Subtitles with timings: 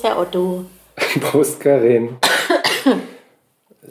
[0.00, 0.64] Prost, Herr Otto.
[1.20, 2.16] Prost, Karin.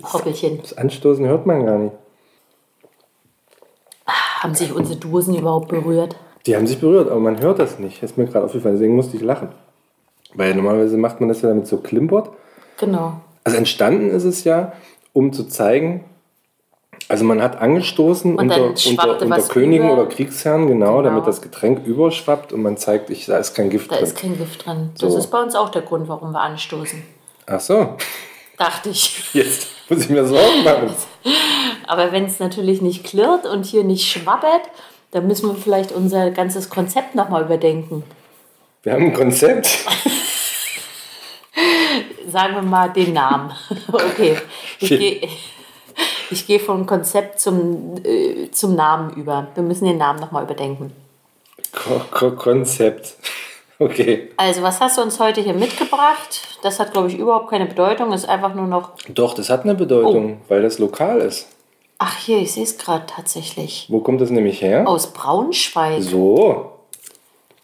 [0.01, 0.59] Hoppelchen.
[0.61, 1.95] Das Anstoßen hört man gar nicht.
[4.07, 6.15] Haben sich unsere Dosen überhaupt berührt?
[6.45, 8.01] Die haben sich berührt, aber man hört das nicht.
[8.01, 9.49] Ist mir gerade aufgefallen, deswegen musste ich lachen.
[10.33, 12.29] Weil normalerweise macht man das ja damit so klimpert.
[12.79, 13.19] Genau.
[13.43, 14.73] Also entstanden ist es ja,
[15.13, 16.05] um zu zeigen,
[17.07, 19.93] also man hat angestoßen Und unter, unter, unter Königen über.
[20.01, 21.01] oder Kriegsherren, genau, Genau.
[21.03, 24.03] damit das Getränk überschwappt und man zeigt, ich, da ist kein Gift Da drin.
[24.05, 24.91] ist kein Gift drin.
[24.99, 25.17] Das So.
[25.17, 27.01] ist bei uns auch der Grund, warum wir anstoßen.
[27.47, 27.95] Ach so,
[28.57, 29.33] Dachte ich.
[29.33, 30.93] jetzt muss ich mir Sorgen machen.
[31.87, 34.61] Aber wenn es natürlich nicht klirrt und hier nicht schwabbert,
[35.11, 38.03] dann müssen wir vielleicht unser ganzes Konzept nochmal überdenken.
[38.83, 39.67] Wir haben ein Konzept.
[42.27, 43.51] Sagen wir mal den Namen.
[43.91, 44.37] okay.
[44.79, 45.27] Ich gehe
[46.31, 49.47] ich geh vom Konzept zum, äh, zum Namen über.
[49.55, 50.91] Wir müssen den Namen nochmal überdenken.
[51.71, 53.15] Ko Ko Konzept.
[53.81, 54.29] Okay.
[54.35, 56.41] Also, was hast du uns heute hier mitgebracht?
[56.61, 58.11] Das hat, glaube ich, überhaupt keine Bedeutung.
[58.11, 58.91] Ist einfach nur noch.
[59.07, 61.47] Doch, das hat eine Bedeutung, weil das lokal ist.
[61.97, 63.85] Ach, hier, ich sehe es gerade tatsächlich.
[63.87, 64.85] Wo kommt das nämlich her?
[64.85, 66.01] Aus Braunschweig.
[66.03, 66.71] So.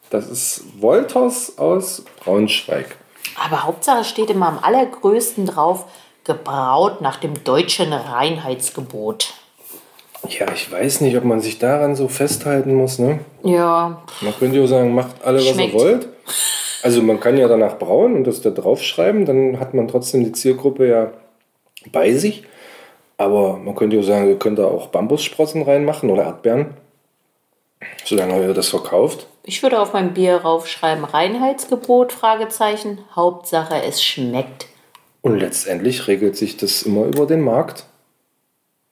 [0.09, 2.95] Das ist Wolters aus Braunschweig.
[3.43, 5.85] Aber Hauptsache steht immer am allergrößten drauf,
[6.25, 9.33] gebraut nach dem deutschen Reinheitsgebot.
[10.27, 13.19] Ja, ich weiß nicht, ob man sich daran so festhalten muss, ne?
[13.43, 15.73] Ja, Man könnte ja sagen, macht alle, was Schmeckt.
[15.73, 16.07] ihr wollt.
[16.81, 20.31] Also man kann ja danach brauen und das da draufschreiben, dann hat man trotzdem die
[20.31, 21.11] Zielgruppe ja
[21.91, 22.43] bei sich.
[23.17, 26.73] Aber man könnte ja sagen, ihr könnt da auch Bambussprossen reinmachen oder Erdbeeren.
[28.03, 29.27] Solange ihr das verkauft.
[29.43, 32.99] ich würde auf mein Bier raufschreiben, Reinheitsgebot, Fragezeichen.
[33.15, 34.67] Hauptsache, es schmeckt.
[35.25, 37.85] Und letztendlich regelt sich das immer über den Markt,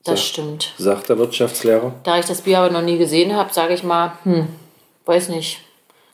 [0.04, 0.26] Das So.
[0.26, 0.74] stimmt.
[0.80, 1.94] sagt der Wirtschaftslehrer.
[2.04, 4.48] Da ich das Bier aber noch nie gesehen habe, sage ich mal, hm,
[5.06, 5.62] weiß nicht.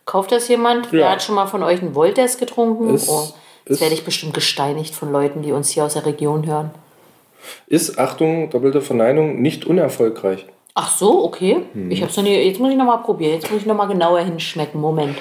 [0.06, 0.92] Kauft das jemand?
[0.92, 1.12] Wer Ja.
[1.12, 2.94] hat schon mal von euch einen Wolters getrunken?
[2.94, 3.30] Ist- oh,
[3.66, 6.72] jetzt werde ich bestimmt gesteinigt von Leuten, die uns hier aus der Region hören.
[7.68, 10.46] Ist, Achtung, doppelte Verneinung, nicht unerfolgreich.
[10.76, 11.64] Ach so, okay.
[11.72, 11.90] Hm.
[11.92, 12.36] Ich hab's noch nie.
[12.36, 13.36] Jetzt muss ich noch mal probieren.
[13.36, 14.82] Jetzt muss ich noch mal genauer hinschmecken.
[14.82, 15.18] Moment.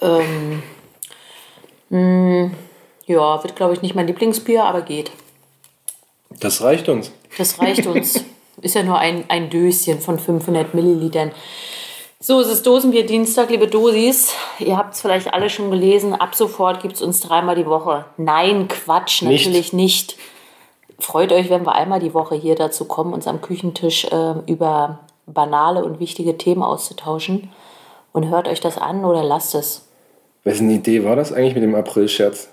[0.00, 0.62] Ähm,
[1.92, 2.50] mh,
[3.06, 5.10] ja, wird glaube ich nicht mein Lieblingsbier, aber geht.
[6.40, 7.12] Das reicht uns.
[7.38, 8.24] Das reicht uns.
[8.60, 11.32] Ist ja nur ein, ein Döschen von 500 Millilitern.
[12.20, 14.34] So, es ist Dosenbier Dienstag, liebe Dosis.
[14.60, 16.14] Ihr habt es vielleicht alle schon gelesen.
[16.14, 18.04] Ab sofort gibt es uns dreimal die Woche.
[18.16, 19.46] Nein, Quatsch, Nicht.
[19.46, 20.16] natürlich nicht.
[21.00, 25.00] Freut euch, wenn wir einmal die Woche hier dazu kommen, uns am Küchentisch äh, über
[25.26, 27.50] banale und wichtige Themen auszutauschen.
[28.12, 29.88] Und hört euch das an oder lasst es.
[30.44, 32.48] Wessen Idee war das eigentlich mit dem April-Scherz?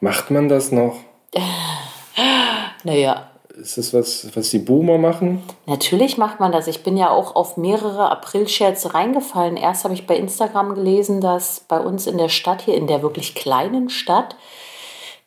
[0.00, 0.96] Macht man das noch?
[2.84, 5.42] Naja, Ist das was, was die Boomer machen?
[5.64, 6.66] Natürlich macht man das.
[6.66, 9.56] Ich bin ja auch auf mehrere Aprilscherze reingefallen.
[9.56, 13.02] Erst habe ich bei Instagram gelesen, dass bei uns in der Stadt, hier in der
[13.02, 14.36] wirklich kleinen Stadt,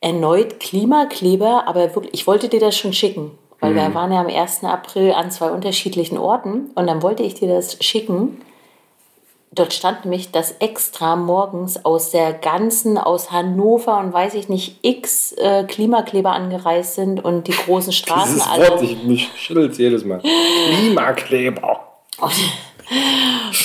[0.02, 4.28] erneut Klimakleber, aber wirklich, ich wollte dir das schon schicken, weil wir waren ja am
[4.28, 4.64] 1.
[4.64, 8.42] April an zwei unterschiedlichen Orten und dann wollte ich dir das schicken.
[9.52, 14.78] Dort stand nämlich, dass extra morgens aus der ganzen, aus Hannover und weiß ich nicht,
[14.84, 19.76] x äh, Klimakleber angereist sind und die großen Straßen Dieses alle Wort, ich, mich schüttelt
[19.78, 20.22] jedes Mal.
[20.22, 21.80] Klimakleber.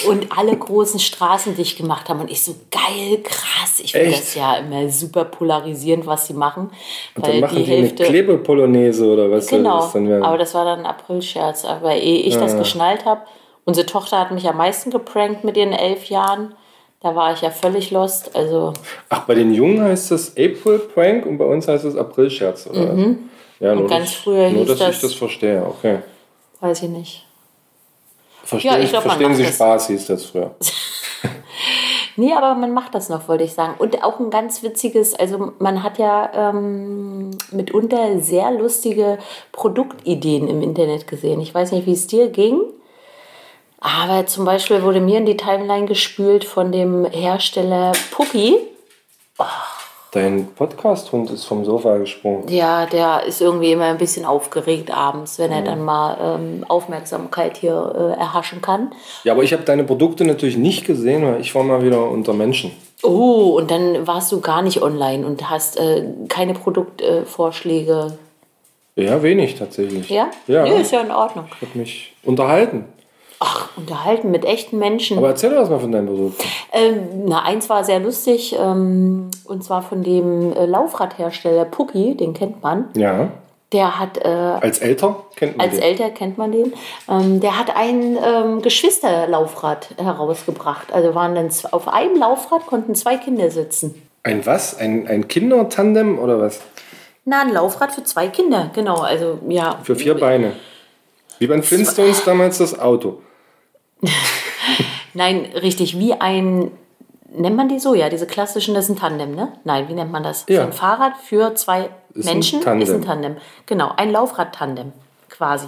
[0.09, 2.21] und alle großen Straßen dicht gemacht haben.
[2.21, 3.81] Und ich so, geil, krass.
[3.83, 6.71] Ich finde das ja immer super polarisierend, was sie machen.
[7.15, 8.03] Und dann Weil machen die die, Hälfte.
[8.05, 10.23] eine Klebepolonaise oder was Genau, das dann werden?
[10.23, 11.65] aber das war dann ein Aprilscherz.
[11.65, 13.23] Aber ehe ich das geschnallt habe,
[13.65, 16.55] unsere Tochter hat mich am meisten geprankt mit ihren elf Jahren.
[17.01, 18.35] Da war ich ja völlig lost.
[18.35, 18.73] Also,
[19.11, 22.97] Ach, bei den Jungen heißt das April Prank und bei uns heißt es April-Scherz, oder?
[22.97, 23.07] was?
[23.61, 23.89] Ja, nur, Mhm.
[23.89, 25.99] ganz dass- früher nur, dass das- ich das verstehe, okay.
[26.61, 27.27] weiß ich nicht.
[28.43, 29.55] Verstehen, Ja, ich glaub, verstehen Sie das.
[29.55, 30.55] Spaß, hieß das früher.
[32.17, 33.75] Nee, aber man macht das noch, wollte ich sagen.
[33.79, 39.19] Und auch ein ganz witziges, also man hat ja ähm, mitunter sehr lustige
[39.51, 41.41] Produktideen im Internet gesehen.
[41.41, 42.61] Ich weiß nicht, wie es dir ging,
[43.85, 48.57] aber zum Beispiel wurde mir in die Timeline gespült von dem Hersteller Pucki.
[50.11, 52.49] Dein Podcast-Hund ist vom Sofa gesprungen.
[52.49, 57.59] Ja, der ist irgendwie immer ein bisschen aufgeregt abends, wenn er dann mal ähm, Aufmerksamkeit
[57.59, 58.93] hier äh, erhaschen kann.
[59.25, 62.33] Ja, aber ich habe deine Produkte natürlich nicht gesehen, weil ich war mal wieder unter
[62.33, 62.71] Menschen.
[63.03, 68.17] Oh, und dann warst du gar nicht online und hast äh, keine Produktvorschläge.
[68.97, 70.09] Ja, wenig tatsächlich.
[70.09, 70.31] Ja?
[70.47, 70.63] Ja.
[70.63, 71.47] Nee, ist ja in Ordnung.
[71.61, 72.87] Ich habe mich unterhalten.
[73.47, 75.19] Ach, unterhalten mit echten Menschen.
[75.19, 76.43] Aber erzähl doch was mal von deinen Produkten.
[76.73, 82.33] Ähm, na, eins war sehr lustig, ähm, und zwar von dem äh, Laufradhersteller Pucki, den
[82.33, 82.89] kennt man.
[82.97, 83.29] Ja.
[83.73, 84.17] Der hat.
[84.25, 85.83] Äh, als Älter kennt man als den.
[85.83, 86.73] älter kennt man den.
[87.07, 90.93] Ähm, der hat ein ähm, Geschwisterlaufrad herausgebracht.
[90.93, 94.01] Also waren dann auf einem Laufrad konnten zwei Kinder sitzen.
[94.23, 94.79] Ein was?
[94.79, 96.63] Ein, ein Kindertandem oder was?
[97.27, 99.01] Na, ein Laufrad für zwei Kinder, genau.
[99.01, 99.79] Also ja.
[99.83, 100.53] Für vier Beine.
[101.39, 103.19] Wie bei den Flintstones damals das Auto.
[105.15, 106.71] Nein, richtig, wie ein.
[107.37, 107.95] Nennt man die so?
[107.95, 109.53] Ja, diese klassischen, das ist ein Tandem, ne?
[109.65, 110.45] Nein, wie nennt man das?
[110.49, 110.61] Ja.
[110.61, 112.89] So ein Fahrrad für zwei Ist ein Menschen Tandem.
[112.89, 113.37] ist ein Tandem.
[113.67, 114.93] Genau, ein Laufrad-Tandem
[115.29, 115.67] quasi.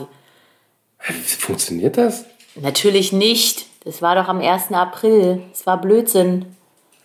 [1.39, 2.25] Funktioniert das?
[2.55, 3.67] Natürlich nicht.
[3.85, 4.73] Das war doch am 1.
[4.73, 5.43] April.
[5.53, 6.57] Das war Blödsinn.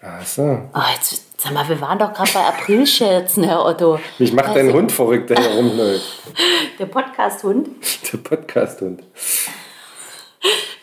[0.01, 0.43] Ach so.
[0.73, 3.99] Oh, jetzt, sag mal, wir waren doch gerade bei Aprilscherzen, Herr Otto.
[4.17, 6.03] Mich macht dein Hund verrückt, der hier rumläuft.
[6.79, 7.67] Der Podcast-Hund?
[8.11, 9.03] Der Podcast-Hund.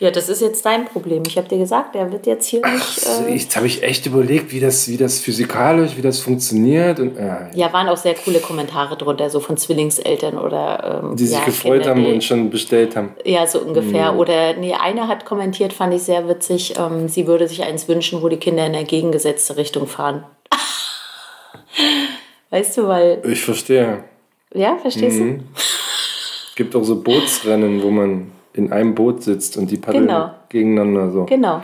[0.00, 1.24] Ja, das ist jetzt dein Problem.
[1.26, 3.00] Ich habe dir gesagt, der wird jetzt hier nicht.
[3.00, 7.00] So, Äh, Jetzt habe ich echt überlegt, wie das, wie das physikalisch, wie das funktioniert.
[7.00, 11.02] Und, ja, ja, waren auch sehr coole Kommentare drunter, so von Zwillingseltern oder.
[11.02, 13.14] Ähm, die sich ja, gefreut haben und schon bestellt haben.
[13.24, 14.14] Ja, so ungefähr.
[14.16, 16.74] Oder nee, eine hat kommentiert, fand ich sehr witzig.
[16.78, 20.24] Ähm, sie würde sich eins wünschen, wo die Kinder in der gegengesetzte Richtung fahren.
[22.50, 23.20] weißt du, weil.
[23.24, 24.04] Ich verstehe.
[24.54, 25.44] Ja, verstehst Mhm.
[25.54, 30.30] Es gibt auch so Bootsrennen, wo man in einem Boot sitzt und die paddeln Genau.
[30.48, 31.24] gegeneinander so.
[31.24, 31.62] Genau.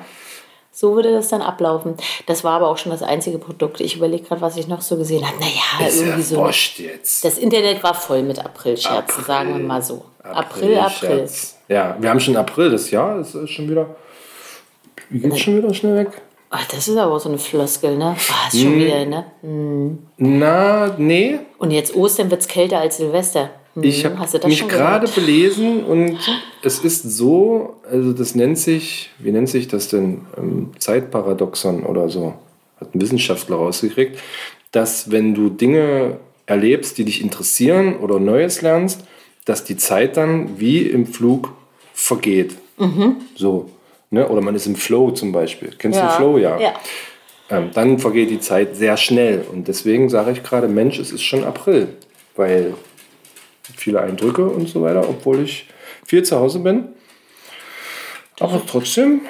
[0.70, 1.94] So würde das dann ablaufen.
[2.26, 3.81] Das war aber auch schon das einzige Produkt.
[3.81, 5.37] Ich überlege gerade, was ich noch so gesehen habe.
[5.38, 6.49] Naja, Ist irgendwie so.
[6.82, 7.25] jetzt.
[7.25, 10.05] Das Internet war voll mit Aprilscherzen, sagen wir mal so.
[10.23, 11.19] April, April.
[11.19, 11.58] Scherz.
[11.69, 13.94] Ja, wir haben schon April, das Jahr ist äh, schon wieder.
[15.11, 16.23] Wie geht's schon wieder schnell weg?
[16.50, 18.17] Ach, das ist aber auch so eine Floskel, ne?
[18.31, 19.26] Ah, ist schon wieder, ne?
[20.17, 21.38] Na, nee.
[21.58, 23.50] Und jetzt Ostern wird es kälter als Silvester.
[23.75, 26.19] Hm, Ich habe du das mich gerade belesen und
[26.62, 30.23] es ist so, also das nennt sich, wie nennt sich das denn?
[30.38, 32.35] Ähm, Zeitparadoxon oder so.
[32.81, 34.19] Hat ein Wissenschaftler rausgekriegt,
[34.73, 39.00] dass wenn du Dinge erlebst, die dich interessieren oder Neues lernst,
[39.44, 41.53] dass die Zeit dann wie im Flug
[41.93, 42.56] vergeht.
[42.79, 43.17] Mhm.
[43.37, 43.71] So.
[44.11, 44.29] Ne?
[44.29, 45.71] Oder man ist im Flow zum Beispiel.
[45.79, 46.09] Kennst du Ja.
[46.12, 46.38] den Flow?
[46.38, 46.59] Ja.
[46.61, 46.75] Ja.
[47.50, 49.44] Ähm, dann vergeht die Zeit sehr schnell.
[49.53, 51.88] Und deswegen sage ich gerade, Mensch, es ist schon April.
[52.37, 52.75] Weil
[53.76, 55.66] viele Eindrücke und so weiter, obwohl ich
[56.06, 56.88] viel zu Hause bin.
[58.40, 59.22] Aber trotzdem,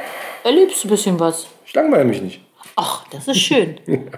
[0.42, 1.46] Erlebst du ein bisschen was?
[1.66, 2.40] ich langweile mich nicht.
[2.76, 3.78] Ach, das ist schön.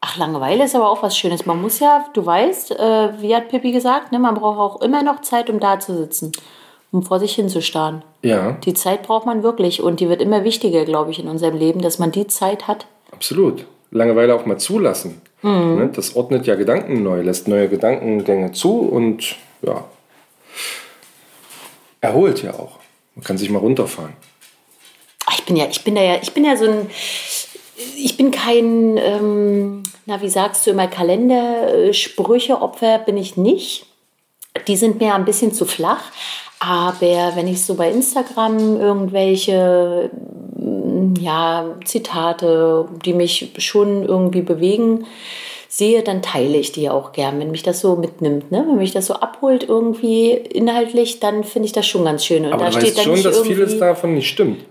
[0.00, 1.44] Ach, Langeweile ist aber auch was Schönes.
[1.44, 5.02] Man muss ja, du weißt, äh, wie hat Pippi gesagt, ne, man braucht auch immer
[5.02, 6.30] noch Zeit, um da zu sitzen,
[6.92, 8.02] um vor sich hinzustarren.
[8.22, 11.56] Ja, Die Zeit braucht man wirklich und die wird immer wichtiger, glaube ich, in unserem
[11.56, 12.86] Leben, dass man die Zeit hat.
[13.12, 13.66] absolut.
[13.90, 15.20] Langeweile auch mal zulassen.
[15.42, 15.76] Mhm.
[15.78, 15.90] Ne?
[15.94, 19.84] Das ordnet ja Gedanken neu, lässt neue Gedankengänge zu und ja,
[22.00, 22.78] erholt ja auch.
[23.14, 24.14] Man kann sich mal runterfahren.
[25.32, 26.90] Ich bin ja, ich bin da ja, ich bin ja so ein,
[27.96, 33.86] ich bin kein, ähm, na wie sagst du immer, Kalendersprüche-Opfer bin ich nicht.
[34.66, 36.02] Die sind mir ein bisschen zu flach.
[36.60, 40.10] Aber wenn ich so bei Instagram irgendwelche
[40.56, 45.06] mm, ja, Zitate, die mich schon irgendwie bewegen,
[45.68, 48.50] sehe, dann teile ich die auch gern, wenn mich das so mitnimmt.
[48.50, 48.64] Ne?
[48.66, 52.46] Wenn mich das so abholt irgendwie inhaltlich, dann finde ich das schon ganz schön.
[52.46, 54.64] Und Aber da du steht weißt dann schon, dass vieles davon nicht stimmt.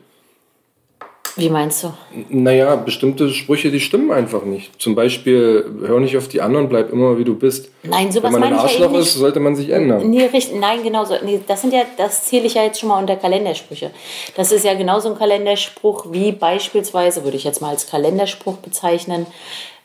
[1.39, 1.93] Wie meinst du?
[2.29, 4.81] Naja, bestimmte Sprüche, die stimmen einfach nicht.
[4.81, 7.69] Zum Beispiel, hör nicht auf die anderen, bleib immer wie du bist.
[7.83, 10.09] Nein, sowas Wenn man ein ja Arschloch eben ist, sollte man sich ändern.
[10.09, 11.13] Nee, richtig, nein, genau so.
[11.23, 13.91] Nee, das sind ja, das zähle ich ja jetzt schon mal unter Kalendersprüche.
[14.35, 19.27] Das ist ja genauso ein Kalenderspruch wie beispielsweise, würde ich jetzt mal als Kalenderspruch bezeichnen,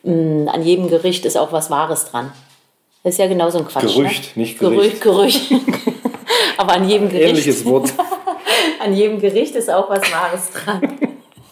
[0.03, 2.31] an jedem Gericht ist auch was Wahres dran.
[3.03, 3.95] Das ist ja genauso ein Quatsch.
[3.95, 4.43] Gerücht, ne?
[4.43, 5.51] nicht Gerücht, Gerücht.
[6.57, 7.29] Aber an jedem Gericht.
[7.29, 7.93] Ähnliches Wort.
[8.79, 10.97] An jedem Gericht ist auch was Wahres dran.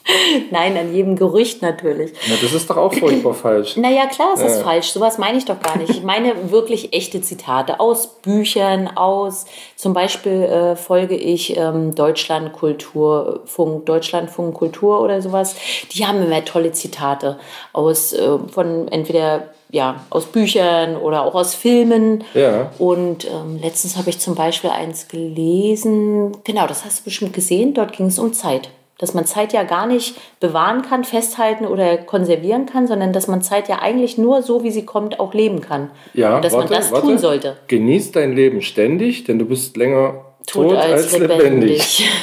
[0.51, 2.12] Nein, an jedem Gerücht natürlich.
[2.27, 3.77] Na, das ist doch auch furchtbar falsch.
[3.77, 4.63] Naja, klar, es ist Ja.
[4.63, 4.91] falsch.
[4.91, 5.89] Sowas meine ich doch gar nicht.
[5.89, 13.86] Ich meine wirklich echte Zitate aus Büchern, aus zum Beispiel äh, folge ich ähm, Deutschlandkulturfunk,
[13.86, 15.55] Deutschlandfunk Kultur oder sowas.
[15.91, 17.38] Die haben immer tolle Zitate
[17.74, 22.25] aus äh, von entweder ja, aus Büchern oder auch aus Filmen.
[22.34, 22.72] Ja.
[22.77, 27.74] Und ähm, letztens habe ich zum Beispiel eins gelesen, genau, das hast du bestimmt gesehen,
[27.74, 28.70] dort ging es um Zeit.
[29.01, 33.41] Dass man Zeit ja gar nicht bewahren kann, festhalten oder konservieren kann, sondern dass man
[33.41, 35.91] Zeit ja eigentlich nur so, wie sie kommt, auch leben kann.
[36.13, 37.08] Ja, Und dass warte, man das warte.
[37.08, 37.58] tun sollte.
[37.67, 42.08] Genieß dein Leben ständig, denn du bist länger tot, als, lebendig.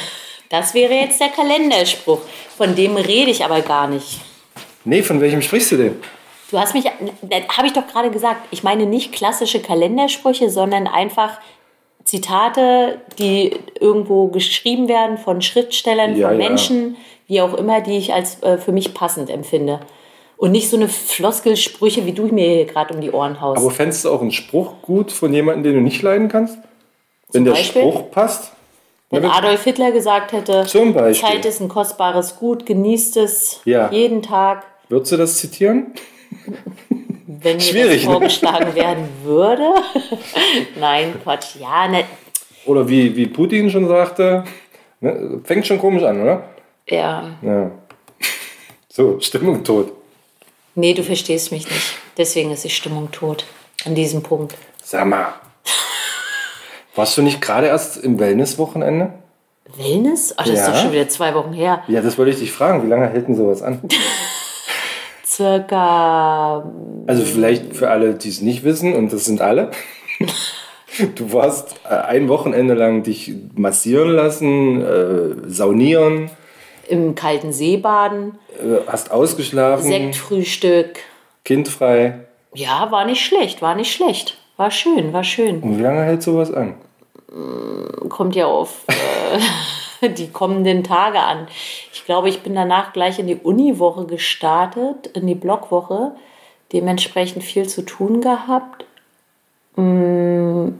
[0.49, 2.21] Das wäre jetzt der Kalenderspruch.
[2.57, 4.19] Von dem rede ich aber gar nicht.
[4.83, 5.95] Nee, von welchem sprichst du denn?
[6.49, 11.37] Du hast mich, habe ich doch gerade gesagt, ich meine nicht klassische Kalendersprüche, sondern einfach
[12.09, 16.47] Zitate, die irgendwo geschrieben werden von Schriftstellern, Ja, von ja.
[16.49, 16.97] Menschen,
[17.27, 19.79] wie auch immer, die ich als äh, für mich passend empfinde.
[20.35, 23.61] Und nicht so eine Floskelsprüche, wie du mir gerade um die Ohren haust.
[23.61, 26.57] Aber fändest du auch einen Spruch gut von jemandem, den du nicht leiden kannst?
[27.31, 27.83] Wenn der Beispiel?
[27.83, 28.53] Spruch passt?
[29.11, 31.29] Wenn Ja, Adolf Hitler gesagt hätte, Zum Beispiel.
[31.29, 33.91] Zeit ist ein kostbares Gut, genießt es Ja.
[33.91, 34.65] jeden Tag.
[34.87, 35.93] Würdest du das zitieren?
[37.41, 38.11] Wenn mir Schwierig, das ne?
[38.11, 39.63] vorgeschlagen werden würde.
[40.79, 41.55] Nein, Quatsch.
[41.59, 42.03] Ja, ne,
[42.65, 44.43] Oder wie, wie Putin schon sagte,
[44.99, 46.43] ne, fängt schon komisch an, oder?
[46.87, 47.29] ja.
[47.41, 47.71] Ja.
[48.91, 49.93] So, Stimmung tot.
[50.75, 51.93] Nee, du verstehst mich nicht.
[52.17, 53.45] Deswegen ist die Stimmung tot.
[53.85, 54.55] An diesem Punkt.
[54.83, 55.33] Sag mal.
[56.95, 59.13] Warst du nicht gerade erst im Wellness-Wochenende?
[59.77, 60.33] Wellness?
[60.35, 60.71] Ach, das ist Ja.
[60.73, 61.83] doch schon wieder zwei Wochen her.
[61.87, 62.83] Ja, das wollte ich dich fragen.
[62.83, 63.79] Wie lange hält denn sowas an?
[65.39, 66.69] Circa.
[67.07, 69.71] Also vielleicht für alle, die es nicht wissen, und das sind alle.
[71.15, 76.29] Du warst äh, ein Wochenende lang dich massieren lassen, äh, saunieren,
[76.89, 80.97] Im kalten See baden, äh, hast ausgeschlafen, Sektfrühstück.
[81.45, 82.15] kindfrei.
[82.55, 84.39] Ja, war nicht schlecht, war nicht schlecht.
[84.57, 85.61] War schön, war schön.
[85.61, 86.73] Und wie lange hält sowas an?
[88.09, 88.93] Kommt ja auf äh,
[90.17, 91.47] die kommenden Tage an.
[91.93, 96.11] Ich glaube, ich bin danach gleich in die Uniwoche gestartet, in die Blockwoche.
[96.73, 98.85] Dementsprechend viel zu tun gehabt.
[99.75, 100.73] Vier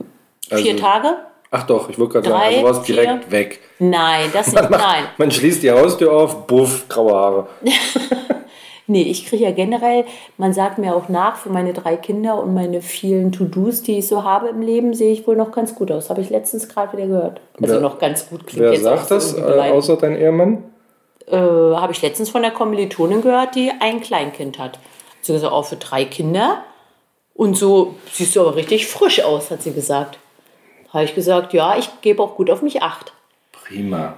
[0.51, 1.17] Also- Tage?
[1.51, 3.31] Ach doch, ich wollte gerade sagen, also warst direkt vier?
[3.31, 3.59] weg.
[3.79, 4.69] Nein, das nicht.
[4.69, 5.05] Nein.
[5.17, 7.47] Man schließt die Haustür auf, buff, graue Haare.
[8.89, 10.03] Nee, ich kriege ja generell,
[10.37, 14.07] man sagt mir auch nach, für meine drei Kinder und meine vielen To-Dos, die ich
[14.07, 16.09] so habe im Leben, sehe ich wohl noch ganz gut aus.
[16.09, 17.41] Habe ich letztens gerade wieder gehört.
[17.61, 20.63] Also Wer- noch ganz gut klingt Wer jetzt sagt das, äh, außer dein Ehemann?
[21.27, 24.79] äh, habe ich letztens von der Kommilitonin gehört, die ein Kleinkind hat.
[25.21, 26.63] Sie gesagt, auch für drei Kinder.
[27.35, 30.17] Und so siehst du aber richtig frisch aus, hat sie gesagt.
[30.91, 33.13] Habe ich gesagt, ja, ich gebe auch gut auf mich acht.
[33.51, 34.15] Prima.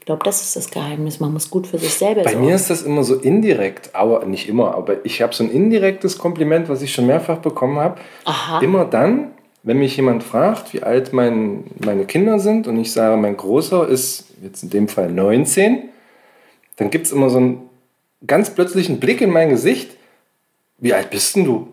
[0.00, 1.20] Ich glaube, das ist das Geheimnis.
[1.20, 2.46] Man muss gut für sich selber Bei sorgen.
[2.46, 6.16] mir ist das immer so indirekt, aber nicht immer, aber ich habe so ein indirektes
[6.18, 8.00] Kompliment, was ich schon mehrfach bekommen habe.
[8.62, 13.16] Immer dann, wenn mich jemand fragt, wie alt mein, meine Kinder sind und ich sage,
[13.20, 15.90] mein Großer ist jetzt in dem Fall 19,
[16.76, 17.68] dann gibt es immer so einen
[18.26, 19.90] ganz plötzlichen Blick in mein Gesicht.
[20.78, 21.68] Wie alt bist denn du?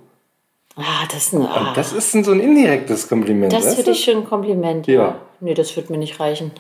[0.76, 3.54] Ah, das ist ein, ah, das ist ein, so ein indirektes Kompliment.
[3.54, 3.90] das du?
[3.90, 4.86] ich schon ein Kompliment.
[4.86, 4.94] Ja.
[4.94, 5.22] Ja.
[5.40, 6.52] Nee, das wird mir nicht reichen.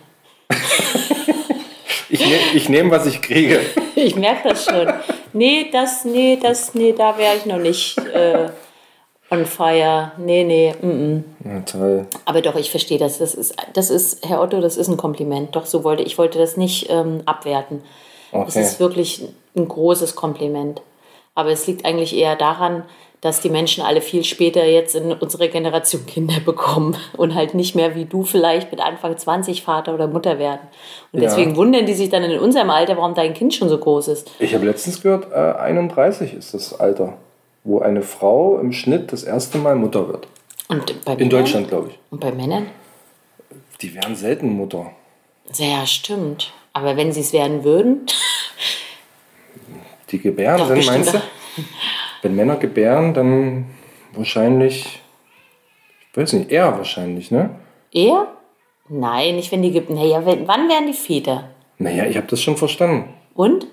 [2.09, 3.59] Ich, ne, ich nehme, was ich kriege.
[3.99, 4.93] Ich merke das schon.
[5.33, 8.47] Nee, das, nee, das, nee, da wäre ich noch nicht äh,
[9.31, 10.11] on fire.
[10.19, 11.23] Nee, nee, mm.
[11.43, 12.05] Ja, toll.
[12.25, 13.17] Aber doch, ich verstehe das.
[13.17, 15.55] Das ist, das ist, Herr Otto, das ist ein Kompliment.
[15.55, 17.81] Doch, so wollte ich wollte das nicht ähm, abwerten.
[18.31, 18.61] Es Okay.
[18.61, 19.23] ist wirklich
[19.55, 20.83] ein großes Kompliment.
[21.33, 22.83] Aber es liegt eigentlich eher daran,
[23.21, 27.75] dass die Menschen alle viel später jetzt in unserer Generation Kinder bekommen und halt nicht
[27.75, 30.61] mehr wie du vielleicht mit Anfang 20 Vater oder Mutter werden.
[31.11, 31.27] Und Ja.
[31.29, 34.29] deswegen wundern die sich dann in unserem Alter, warum dein Kind schon so groß ist.
[34.39, 37.17] Ich habe letztens gehört, äh, 31 ist das Alter,
[37.63, 40.27] wo eine Frau im Schnitt das erste Mal Mutter wird.
[40.69, 41.29] Und bei In Männern?
[41.29, 41.99] Deutschland, glaube ich.
[42.11, 42.67] Und bei Männern?
[43.81, 44.91] Die werden selten Mutter.
[45.55, 46.51] Ja, stimmt.
[46.73, 48.05] Aber wenn sie es werden würden,
[50.11, 50.85] Die gebären bestimmt.
[50.87, 51.19] meinst du?
[52.27, 53.67] Wenn Männer gebären, dann
[54.13, 55.01] wahrscheinlich,
[56.11, 57.51] ich weiß nicht, eher wahrscheinlich, ne?
[57.93, 58.27] er?
[58.89, 59.89] Nein, nicht wenn die gibt.
[59.89, 61.45] Naja, wann werden die Väter?
[61.77, 63.13] Naja, ich habe das schon verstanden.
[63.33, 63.67] Und?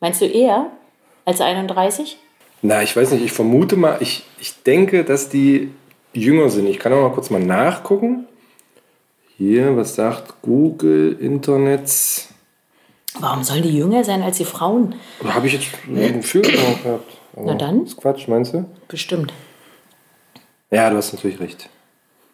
[0.00, 0.72] Meinst du eher
[1.24, 2.18] als 31?
[2.62, 5.70] Na, ich weiß nicht, ich vermute mal, ich, ich denke, dass die
[6.12, 6.66] jünger sind.
[6.66, 8.26] Ich kann auch mal kurz mal nachgucken.
[9.36, 12.30] Hier, was sagt Google, Internets?
[13.20, 14.96] Warum sollen die jünger sein als die Frauen?
[15.22, 16.42] Habe ich jetzt ein Gefühl
[16.82, 17.17] gehabt.
[17.38, 17.84] Aber Na dann.
[17.84, 18.64] Ist Quatsch, meinst du?
[18.88, 19.32] Bestimmt.
[20.70, 21.68] Ja, du hast natürlich recht.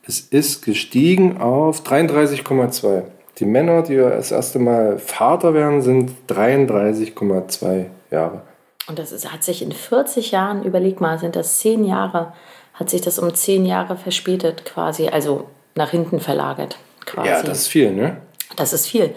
[0.06, 3.04] Es ist gestiegen auf 33,2.
[3.38, 8.42] Die Männer, die das erste Mal Vater werden, sind 33,2 Jahre.
[8.86, 12.32] Und das ist, hat sich in 40 Jahren, überleg mal, sind das 10 Jahre,
[12.74, 17.28] hat sich das um 10 Jahre verspätet quasi, also nach hinten verlagert quasi.
[17.28, 18.18] Ja, das ist viel, ne?
[18.56, 19.14] Das ist viel.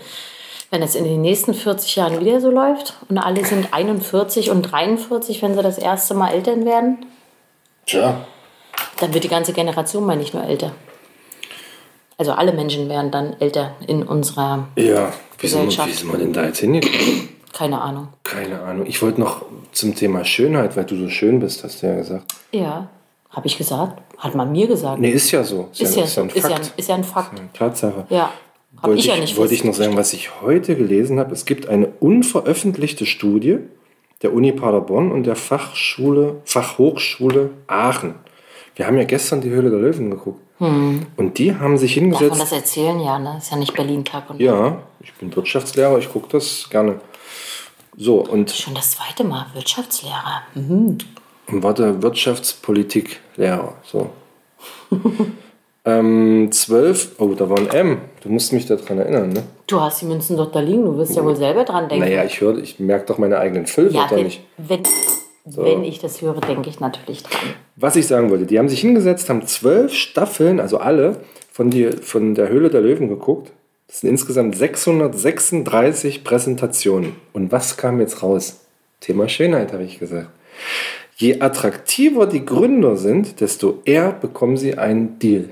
[0.69, 4.63] Wenn es in den nächsten 40 Jahren wieder so läuft und alle sind 41 und
[4.63, 7.05] 43, wenn sie das erste Mal Eltern werden,
[7.85, 8.25] Tja.
[8.99, 10.73] dann wird die ganze Generation mal nicht nur älter.
[12.17, 15.87] Also alle Menschen werden dann älter in unserer, Ja, wie sind, Gesellschaft.
[15.89, 17.29] wie sind wir denn da jetzt hingekommen?
[17.53, 18.09] keine Ahnung.
[18.23, 18.85] Keine Ahnung.
[18.87, 22.25] Ich wollte noch zum Thema Schönheit, weil du so schön bist, hast du ja gesagt.
[22.51, 22.87] Ja,
[23.29, 24.01] habe ich gesagt?
[24.17, 24.99] Hat man mir gesagt.
[24.99, 25.69] Nee, ist ja so.
[25.71, 26.73] ist, ja, ist ja ein ist, ja, Fakt.
[26.75, 27.41] ist ja ein Fakt.
[27.55, 28.05] Tatsache.
[28.09, 28.31] Ja,
[28.77, 31.33] habe wollte ich ja nicht wollte ich noch sagen, was ich heute gelesen habe.
[31.33, 33.59] Es gibt eine unveröffentlichte Studie
[34.21, 38.15] der Uni Paderborn und der Fachschule, Fachhochschule Aachen.
[38.75, 40.41] Wir haben ja gestern die Höhle der Löwen geguckt.
[40.59, 42.41] Und die haben sich Darf man hingesetzt.
[42.41, 42.99] das erzählen?
[42.99, 43.35] Ja, ne?
[43.37, 46.99] Ist ja nicht Berlin Tag und Ja, ich bin Wirtschaftslehrer, ich gucke das gerne.
[47.95, 50.41] So, und Schon das zweite Mal Wirtschaftslehrer.
[50.55, 50.97] Mhm.
[51.47, 53.75] warte, Wirtschaftspolitiklehrer.
[53.83, 54.09] So.
[55.87, 57.97] ähm, 12, oh, da war ein M.
[58.21, 59.43] Du musst mich daran erinnern, ne?
[59.67, 62.03] Du hast die Münzen doch da liegen, du wirst ja wohl selber dran denken.
[62.03, 64.41] Naja, ich höre, ich merke doch meine eigenen ja, Füllwörter wenn, nicht.
[64.57, 64.83] wenn,
[65.45, 67.53] wenn ich das höre, denke ich natürlich dran.
[67.77, 71.21] Was ich sagen wollte, die haben sich hingesetzt, haben zwölf Staffeln, also alle,
[71.53, 73.53] von, die, von der Höhle der Löwen geguckt.
[73.87, 77.15] Das sind insgesamt 636 Präsentationen.
[77.31, 78.59] Und was kam jetzt raus?
[78.99, 80.29] Thema Schönheit, habe ich gesagt.
[81.15, 85.51] Je attraktiver die Gründer sind, desto eher bekommen sie einen Deal.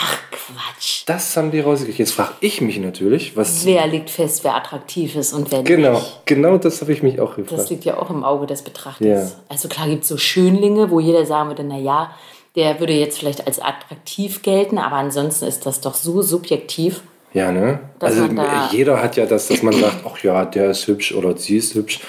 [0.00, 1.02] Ach Quatsch.
[1.06, 1.98] Das haben die rausgekriegt.
[1.98, 3.64] Jetzt frage ich mich natürlich, was.
[3.66, 6.22] Wer legt fest, wer attraktiv ist und wer Genau, nicht?
[6.26, 7.70] genau das habe ich mich auch Das gefragt.
[7.70, 9.06] liegt ja auch im Auge des Betrachters.
[9.06, 9.26] Ja.
[9.48, 12.12] Also klar gibt es so Schönlinge, wo jeder sagen würde, naja,
[12.54, 17.00] der würde jetzt vielleicht als attraktiv gelten, aber ansonsten ist das doch so subjektiv.
[17.34, 17.80] Ja, ne?
[18.00, 21.36] Also da- jeder hat ja das, dass man sagt, ach ja, der ist hübsch oder
[21.36, 22.00] sie ist hübsch.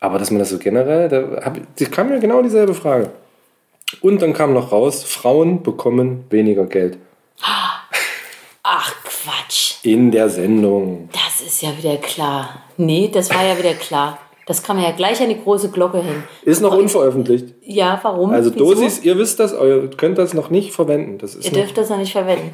[0.00, 3.10] Aber dass man das so generell, da hab, die kam mir genau dieselbe Frage.
[4.02, 6.98] Und dann kam noch raus, Frauen bekommen weniger Geld.
[8.66, 11.08] Ach Quatsch, In der Sendung.
[11.12, 12.62] das ist ja wieder klar.
[12.76, 14.18] Nee, das war ja wieder klar.
[14.46, 16.24] Das kann man ja gleich an die große Glocke hängen.
[16.44, 17.54] Ist noch unveröffentlicht.
[17.62, 18.30] Ja, warum?
[18.30, 18.74] Also Wieso?
[18.74, 21.18] Dosis, ihr wisst das, ihr könnt das noch nicht verwenden.
[21.18, 22.52] Das ist Ihr dürft das noch nicht verwenden.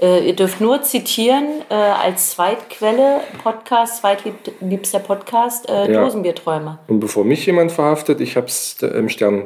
[0.00, 6.02] Äh, ihr dürft nur zitieren äh, als Zweitquelle, Podcast, zweitliebster Podcast, äh, Ja.
[6.04, 9.44] Dosenbierträume und bevor mich jemand verhaftet, ich hab's äh, im Stern.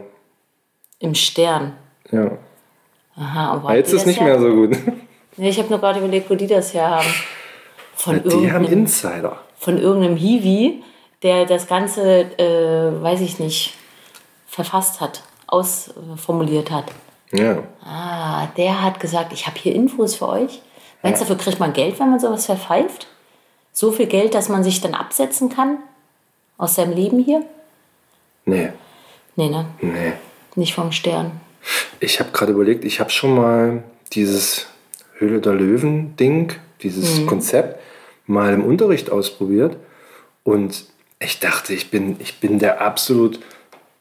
[1.04, 1.74] Im Stern.
[2.10, 2.30] Ja.
[3.16, 4.76] Aha, und Jetzt ist nicht mehr so gut.
[5.36, 7.14] Nee, ich habe nur gerade überlegt, wo die das her haben.
[7.96, 9.38] Von, Die haben Insider.
[9.56, 10.82] von irgendeinem Hiwi,
[11.22, 13.74] der das Ganze, äh, weiß ich nicht,
[14.46, 16.84] verfasst hat, ausformuliert hat.
[17.32, 17.58] Ja.
[17.84, 20.60] Ah, der hat gesagt, ich habe hier Infos für euch.
[21.02, 23.06] Meinst du, dafür kriegt man Geld, wenn man sowas verpfeift?
[23.72, 25.78] So viel Geld, dass man sich dann absetzen kann
[26.58, 27.42] aus seinem Leben hier?
[28.46, 28.70] Nee,
[29.36, 29.66] Nee, ne?
[29.80, 30.12] nee.
[30.54, 31.32] Nicht vom Stern.
[32.00, 34.66] Ich habe gerade überlegt, ich habe schon mal dieses
[35.14, 37.80] Höhle der Löwen-Ding, dieses Konzept,
[38.26, 39.76] mal im Unterricht ausprobiert.
[40.42, 40.84] Und
[41.20, 43.40] ich dachte, ich bin, ich bin der absolut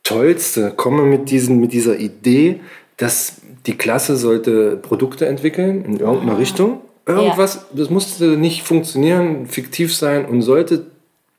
[0.03, 0.71] Tollste.
[0.71, 2.59] Komme mit, diesen, mit dieser Idee,
[2.97, 6.81] dass die Klasse sollte Produkte entwickeln in irgendeiner Richtung.
[7.05, 10.85] Irgendwas, das musste nicht funktionieren, fiktiv sein und sollte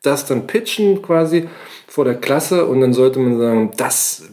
[0.02, 1.48] das dann pitchen quasi
[1.86, 4.24] vor der Klasse und dann sollte man sagen, das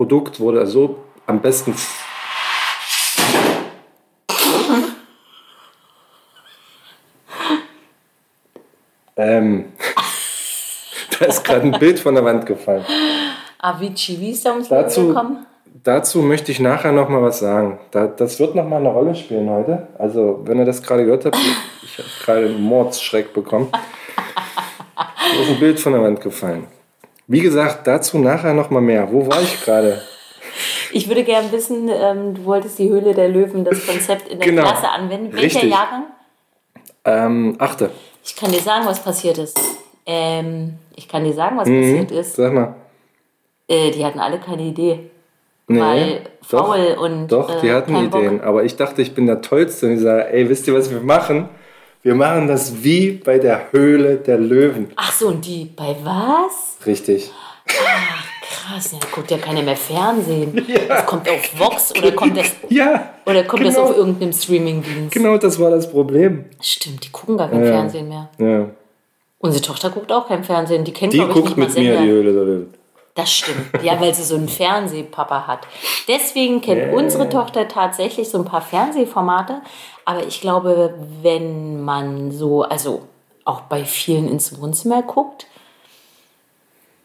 [0.00, 1.74] Produkt wurde so am besten.
[9.16, 9.64] ähm,
[11.18, 12.84] da ist gerade ein Bild von der Wand gefallen.
[13.58, 15.46] Avicii, wie ist der ums Dazu- gekommen?
[15.82, 17.78] Dazu möchte ich nachher noch mal was sagen.
[17.90, 19.88] Da, das wird noch mal eine Rolle spielen heute.
[19.98, 21.36] Also, wenn ihr das gerade gehört habt,
[21.82, 23.68] ich habe gerade einen Mordsschreck bekommen.
[25.32, 26.66] Mir ist ein Bild von der Wand gefallen.
[27.32, 29.12] Wie gesagt, dazu nachher noch mal mehr.
[29.12, 30.02] Wo war ich gerade?
[30.92, 34.48] Ich würde gerne wissen, ähm, du wolltest die Höhle der Löwen, das Konzept in der
[34.48, 34.62] Genau.
[34.62, 35.32] Klasse anwenden.
[35.32, 35.64] Welcher.
[35.64, 36.02] Jahrgang?
[37.04, 37.90] Ähm, achte.
[38.24, 39.56] Ich kann dir sagen, was passiert ist.
[40.04, 41.80] Ähm, ich kann dir sagen, was Mhm.
[41.80, 42.34] passiert ist.
[42.34, 42.74] Sag mal.
[43.68, 45.10] Äh, die hatten alle keine Idee.
[45.68, 48.20] Nee, weil doch, faul und Doch, die äh, hatten kein Bock.
[48.20, 48.40] Ideen.
[48.40, 49.86] Aber ich dachte, ich bin der Tollste.
[49.86, 51.48] Und ich sage, ey, wisst ihr, was wir machen?
[52.02, 54.90] Wir machen das wie bei der Höhle der Löwen.
[54.96, 56.78] Ach so, und die bei was?
[56.86, 57.30] Richtig.
[58.42, 60.64] Krass, ja, guckt ja keiner mehr Fernsehen.
[60.88, 63.10] Das kommt auf Vox oder kommt das, Ja.
[63.26, 65.12] oder kommt genau, das auf irgendeinem Streamingdienst?
[65.12, 66.46] Genau, das war das Problem.
[66.60, 67.70] Stimmt, die gucken gar kein Ja.
[67.72, 68.28] Fernsehen mehr.
[68.38, 68.66] Ja.
[69.38, 70.84] Unsere Tochter guckt auch kein Fernsehen.
[70.84, 72.74] Die kennt, Die guckt mit mir die Höhle der Löwen.
[73.20, 73.82] Das stimmt.
[73.82, 75.60] Ja, weil sie so einen Fernsehpapa hat.
[76.08, 79.60] Deswegen kennt unsere Tochter tatsächlich so ein paar Fernsehformate.
[80.04, 83.02] Aber ich glaube, wenn man so, also
[83.44, 85.46] auch bei vielen ins Wohnzimmer guckt,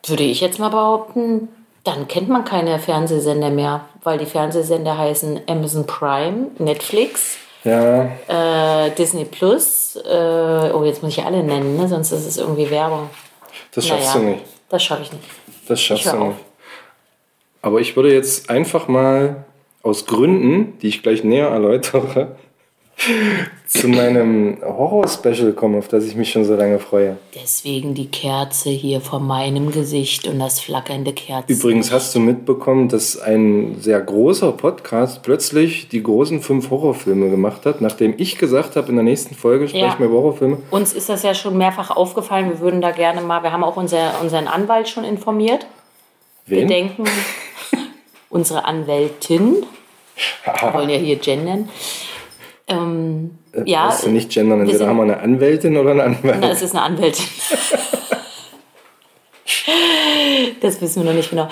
[0.05, 1.49] würde ich jetzt mal behaupten,
[1.83, 8.91] dann kennt man keine Fernsehsender mehr, weil die Fernsehsender heißen Amazon Prime, Netflix, Ja, äh,
[8.91, 9.95] Disney Plus.
[9.95, 11.87] Äh, oh, jetzt muss ich alle nennen, ne?
[11.87, 13.09] sonst ist es irgendwie Werbung.
[13.73, 14.43] das schaffst du nicht.
[14.69, 15.23] das schaffe ich nicht.
[15.67, 16.39] Das schaffst du nicht.
[17.61, 19.45] Aber ich würde jetzt einfach mal
[19.81, 22.35] aus Gründen, die ich gleich näher erläutere,
[23.67, 27.17] zu meinem Horror-Special kommen, auf das ich mich schon so lange freue.
[27.35, 31.51] Deswegen die Kerze hier vor meinem Gesicht und das flackernde Kerzen.
[31.51, 37.65] Übrigens hast du mitbekommen, dass ein sehr großer Podcast plötzlich die großen fünf Horrorfilme gemacht
[37.65, 39.99] hat, nachdem ich gesagt habe, in der nächsten Folge sprechen Ja.
[39.99, 40.57] wir über Horrorfilme.
[40.71, 42.49] Uns ist das ja schon mehrfach aufgefallen.
[42.49, 45.65] Wir würden da gerne mal, wir haben auch unser, unseren Anwalt schon informiert.
[46.45, 46.67] Wir Wen?
[46.69, 47.03] denken,
[48.29, 49.65] unsere Anwältin,
[50.61, 51.69] wir wollen ja hier gendern.
[52.67, 53.89] Ähm, äh, ja.
[53.89, 54.61] Willst du nicht gendern?
[54.61, 56.41] Entweder sind, haben wir eine Anwältin oder eine Anwältin.
[56.41, 57.25] Na, es ist eine Anwältin.
[60.61, 61.47] das wissen wir noch nicht genau.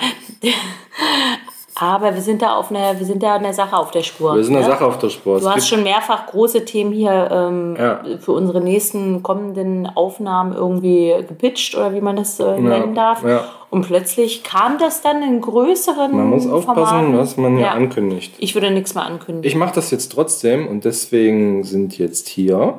[1.76, 4.36] Aber wir sind da auf einer, wir sind da einer Sache auf der Spur.
[4.36, 4.72] Wir sind einer ne?
[4.72, 5.40] Sache auf der Spur.
[5.40, 8.00] Du Es hast schon mehrfach große Themen hier ähm, Ja.
[8.20, 13.24] für unsere nächsten kommenden Aufnahmen irgendwie gepitcht oder wie man das äh, nennen darf.
[13.24, 13.44] ja.
[13.70, 17.18] Und plötzlich kam das dann in größeren man muss aufpassen, Formaten.
[17.18, 17.72] was man hier Ja.
[17.72, 18.34] ankündigt.
[18.38, 19.44] Ich würde nichts mehr ankündigen.
[19.48, 22.74] Ich mache das jetzt trotzdem und deswegen sind jetzt hier.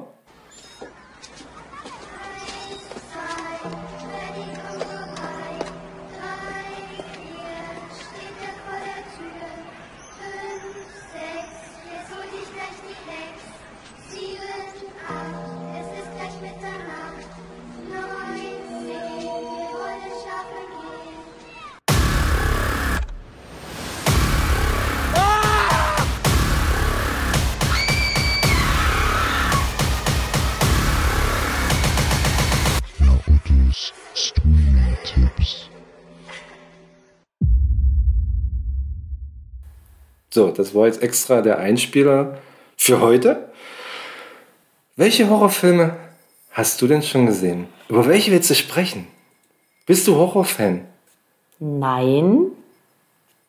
[40.36, 42.40] So, das war jetzt extra der Einspieler
[42.76, 43.48] für heute.
[44.98, 45.96] Welche Horrorfilme
[46.52, 47.68] hast du denn schon gesehen?
[47.88, 49.08] Über welche willst du sprechen?
[49.86, 50.82] Bist du Horrorfan?
[51.60, 52.48] Nein.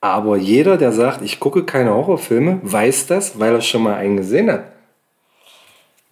[0.01, 4.19] Aber jeder, der sagt, ich gucke keine Horrorfilme, weiß das, weil er schon mal einen
[4.19, 4.67] gesehen hat.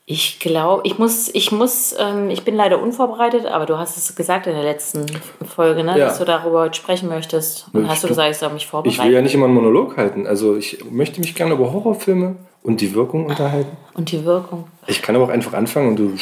[0.06, 4.14] Ich glaube, ich muss, ich muss, ähm, ich bin leider unvorbereitet, aber du hast es
[4.14, 5.06] gesagt in der letzten
[5.46, 6.06] Folge, ne, Ja.
[6.06, 7.66] dass du darüber heute sprechen möchtest.
[7.72, 9.00] Und Ich- hast du gesagt, ich soll mich vorbereiten.
[9.00, 10.26] Ich will ja nicht immer einen Monolog halten.
[10.26, 13.74] Also ich möchte mich gerne über Horrorfilme und die Wirkung unterhalten.
[13.94, 14.66] Und die Wirkung.
[14.86, 16.12] Ich kann aber auch einfach anfangen und du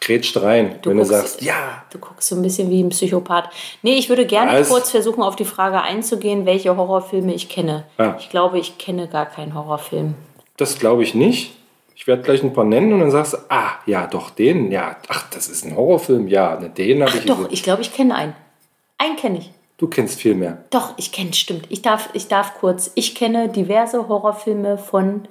[0.00, 3.48] grätschst rein, wenn du guckst- sagst, ja, Du guckst so ein bisschen wie ein Psychopath.
[3.82, 4.68] Nee, ich würde gerne Was?
[4.68, 7.84] kurz versuchen, auf die Frage einzugehen, welche Horrorfilme ich kenne.
[7.98, 8.14] Ja.
[8.20, 10.14] Ich glaube, ich kenne gar keinen Horrorfilm.
[10.58, 11.56] das glaube ich nicht.
[12.02, 14.96] Ich werde gleich ein paar nennen und dann sagst du, ah, ja, doch, den, ja,
[15.06, 17.52] ach, das ist ein Horrorfilm, ja, ne, den habe ich Doch, gesehen.
[17.52, 18.34] ich glaube, ich kenne einen.
[18.98, 19.52] Einen kenne ich.
[19.78, 20.64] Du kennst viel mehr.
[20.70, 21.66] Doch, ich kenne, stimmt.
[21.68, 22.90] Ich darf, ich darf kurz.
[22.96, 25.28] Ich kenne diverse Horrorfilme von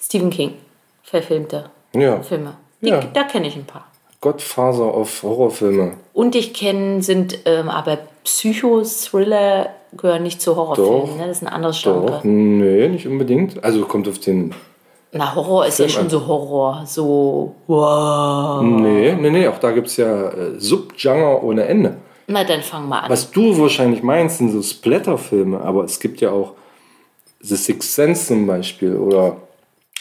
[0.00, 0.52] Stephen King.
[1.02, 2.54] Verfilmte Ja, Filme.
[2.80, 3.00] Die, Ja.
[3.12, 3.88] Da kenne ich ein paar.
[4.20, 5.94] Godfather of Horrorfilme.
[6.12, 11.00] Und ich kenne, sind ähm, aber Psycho-Thriller gehören nicht zu Horrorfilmen.
[11.00, 11.16] Doch.
[11.16, 11.26] Ne?
[11.26, 12.20] Das ist ein anderes Doch, Genre.
[12.28, 13.64] nee, nicht unbedingt.
[13.64, 14.54] Also kommt auf den,
[15.12, 16.10] Na, Horror ist ja Film schon an.
[16.10, 16.82] so Horror.
[16.86, 18.62] So, wow.
[18.62, 21.96] nee, nee, nee, auch da gibt es ja äh, Subgenre ohne Ende.
[22.28, 23.10] Na, dann fang mal an.
[23.10, 26.52] Was du wahrscheinlich meinst, sind so Splatterfilme, aber es gibt ja auch
[27.40, 29.38] The Sixth Sense zum Beispiel oder,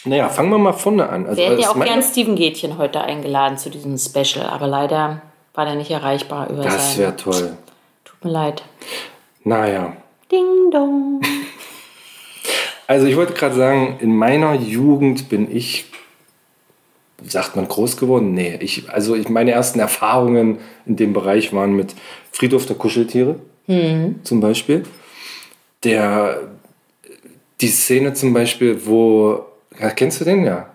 [0.05, 1.25] naja, fangen wir mal vorne an.
[1.25, 5.23] Also, Wir hätten ja auch gern Steven Gätchen heute eingeladen zu diesem Special, aber leider
[5.55, 7.57] war der nicht erreichbar über Das wäre toll.
[8.05, 8.63] Tut mir leid.
[9.43, 9.93] Naja,
[10.31, 11.21] Ding dong.
[12.89, 15.85] Also ich wollte gerade sagen, in meiner Jugend bin ich,
[17.23, 18.33] sagt man groß geworden?
[18.33, 21.93] Nee, ich, also ich, meine ersten Erfahrungen in dem Bereich waren mit
[22.31, 23.35] Friedhof der Kuscheltiere
[24.23, 24.85] zum Beispiel.
[25.83, 26.49] Der,
[27.61, 29.45] die Szene zum Beispiel, wo,
[29.95, 30.43] kennst du den?
[30.43, 30.71] Ja.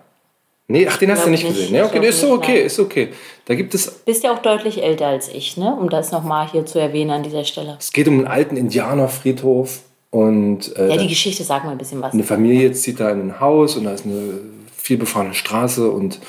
[0.69, 1.53] Nee, ach, den hast du nicht nicht.
[1.57, 1.75] gesehen.
[1.75, 3.09] Ja, okay, ist so okay, ist okay.
[3.43, 5.75] Da gibt es, Bist ja auch deutlich älter als ich, ne?
[5.75, 7.75] Um das nochmal hier zu erwähnen an dieser Stelle.
[7.77, 12.01] es geht um einen alten Indianerfriedhof und äh, Ja, die Geschichte sagt mal ein bisschen
[12.01, 12.13] was.
[12.13, 14.39] eine Familie zieht da in ein Haus und da ist eine
[14.77, 16.19] vielbefahrene Straße und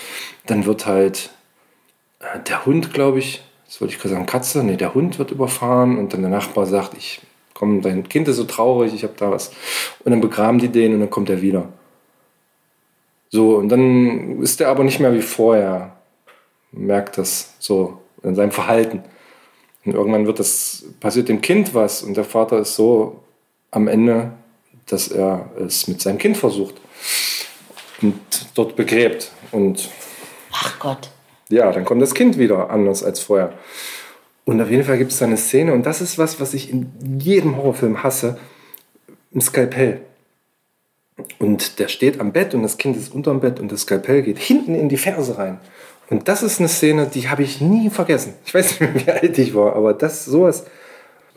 [0.47, 1.31] dann wird halt
[2.21, 5.31] äh, der Hund, glaube ich, das wollte ich gerade sagen, Katze, nee, der Hund wird
[5.31, 7.21] überfahren und dann der Nachbar sagt, ich
[7.53, 9.51] komm, dein Kind ist so traurig, ich habe da was.
[10.05, 11.69] Und dann begraben die den und dann kommt er wieder.
[13.31, 15.97] So, und dann ist er aber nicht mehr wie vorher.
[16.73, 19.03] Man merkt das so in seinem Verhalten.
[19.85, 23.21] Und irgendwann wird das, passiert dem Kind was und der Vater ist so
[23.71, 24.33] am Ende,
[24.87, 26.75] dass er es mit seinem Kind versucht
[28.03, 28.19] und
[28.55, 29.31] dort begräbt.
[29.53, 29.89] Und
[30.53, 31.11] Ach Gott.
[31.49, 33.53] ja, dann kommt das Kind wieder anders als vorher.
[34.45, 36.71] Und auf jeden Fall gibt es da eine Szene, und das ist was, was ich
[36.71, 38.39] in jedem Horrorfilm hasse:
[39.35, 40.03] ein Skalpell.
[41.39, 44.39] Und der steht am Bett und das Kind ist unterm Bett und das Skalpell geht
[44.39, 45.59] hinten in die Ferse rein.
[46.11, 48.35] Und das ist eine Szene, die habe ich nie vergessen.
[48.45, 50.65] Ich weiß nicht mehr, wie alt ich war, aber das sowas.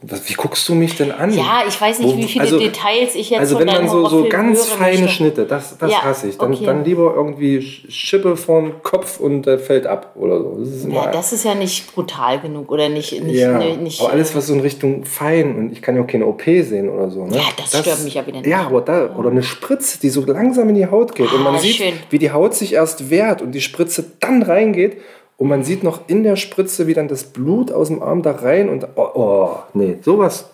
[0.02, 1.34] Was, wie guckst du mich denn an?
[1.34, 4.08] Ja, ich weiß nicht, Wo- wie viele also- Details ich jetzt Also wenn man so,
[4.08, 5.10] so ganz feine möchte.
[5.10, 6.38] Schnitte, das, das Ja, hasse ich.
[6.38, 6.66] Dann, okay.
[6.66, 10.56] dann lieber irgendwie Sch- Schippe vorm Kopf und der fällt ab oder so.
[10.60, 13.12] Das ist immer, Ja, das ist ja nicht brutal genug oder nicht.
[13.22, 16.02] nicht, ja, ne- nicht aber alles, was so in Richtung fein und ich kann ja
[16.04, 17.26] auch keine OP sehen oder so.
[17.26, 17.36] Ne?
[17.36, 18.48] Ja, das stört mich ja wieder nicht.
[18.50, 21.56] Ja, aber da, oder eine Spritze, die so langsam in die Haut geht und man
[21.56, 21.94] Ah, sieht, schön.
[22.10, 24.98] wie die Haut sich erst wehrt und die Spritze dann reingeht
[25.40, 28.32] und man sieht noch in der Spritze, wie dann das Blut aus dem Arm da
[28.32, 30.50] rein und oh, oh nee, sowas,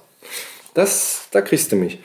[0.76, 2.00] das, da kriegst du mich.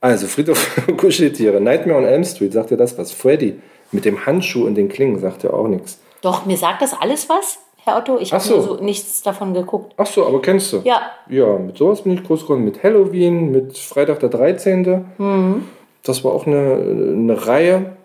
[0.00, 3.12] Also Friedhof Kuscheltiere, Nightmare on Elm Street, sagt dir das was?
[3.12, 3.60] Freddy
[3.92, 6.00] mit dem Handschuh und den Klingen sagt dir auch nichts.
[6.22, 7.58] Doch, mir sagt das alles was.
[7.84, 8.18] Herr Otto.
[8.18, 8.60] Ich habe so.
[8.62, 9.92] so nichts davon geguckt.
[9.98, 10.80] Ach so, aber kennst du?
[10.84, 12.64] Ja, Ja, mit sowas bin ich groß geworden.
[12.64, 15.04] Mit Halloween, mit Freitag der 13.
[15.18, 15.68] Mhm.
[16.02, 17.96] Das war auch eine, eine Reihe.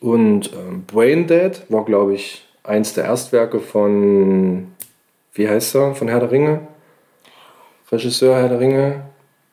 [0.00, 4.68] Und ähm, Brain Dead war, glaube ich, eins der Erstwerke von,
[5.34, 6.60] wie heißt er, von Herr der Ringe?
[7.90, 9.02] Regisseur Herr der Ringe?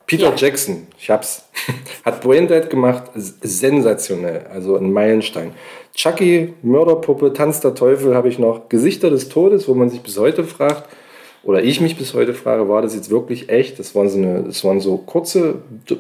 [0.06, 0.36] Peter Ja.
[0.36, 1.50] Jackson, ich hab's.
[2.06, 5.52] Hat Brain Dead gemacht, sensationell, also ein Meilenstein.
[5.96, 8.70] Chucky, Mörderpuppe, Tanz der Teufel habe ich noch.
[8.70, 10.88] Gesichter des Todes, wo man sich bis heute fragt,
[11.44, 13.80] oder ich mich bis heute frage, war das jetzt wirklich echt?
[13.80, 15.98] Das waren so, eine, das waren so kurze Do-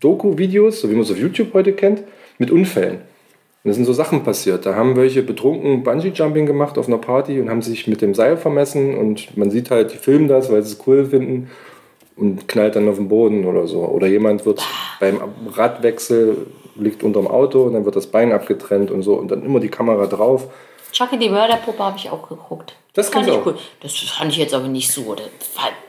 [0.00, 2.02] Doku-Videos, so wie man es auf YouTube heute kennt,
[2.38, 2.98] mit Unfällen.
[3.64, 4.64] Und da sind so Sachen passiert.
[4.66, 8.36] Da haben welche betrunken Bungee-Jumping gemacht auf einer Party und haben sich mit dem Seil
[8.36, 11.50] vermessen und man sieht halt, die filmen das, weil sie es cool finden
[12.16, 13.80] und knallt dann auf den Boden oder so.
[13.80, 14.62] Oder jemand wird
[15.00, 15.20] beim
[15.52, 19.58] Radwechsel, liegt unterm Auto und dann wird das Bein abgetrennt und so und dann immer
[19.60, 20.46] die Kamera drauf.
[20.92, 22.74] Chucky die Mörderpuppe habe ich auch geguckt.
[22.94, 23.58] Das fand kennst ich du cool.
[23.80, 25.14] Das fand ich jetzt aber nicht so.
[25.14, 25.26] Das,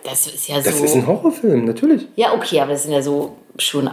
[0.04, 0.84] das ist ja Das so.
[0.84, 2.08] ist ein Horrorfilm, natürlich.
[2.16, 3.90] ja, okay, aber das sind ja so schon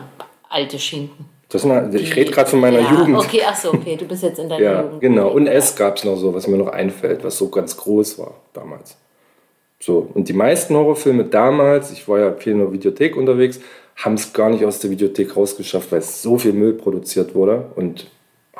[0.48, 1.26] alte Schinken.
[1.56, 3.16] Das eine, ich rede gerade von meiner ja, Jugend.
[3.16, 5.00] Okay, ach so, okay, du bist jetzt in deiner Ja, Jugend.
[5.00, 5.30] genau.
[5.30, 8.34] Und es gab es noch so, was mir noch einfällt, was so ganz groß war
[8.52, 8.98] damals.
[9.80, 13.58] So, und die meisten Horrorfilme damals, ich war ja viel in der Videothek unterwegs,
[13.96, 17.64] haben es gar nicht aus der Videothek rausgeschafft, weil es so viel Müll produziert wurde.
[17.74, 18.06] Und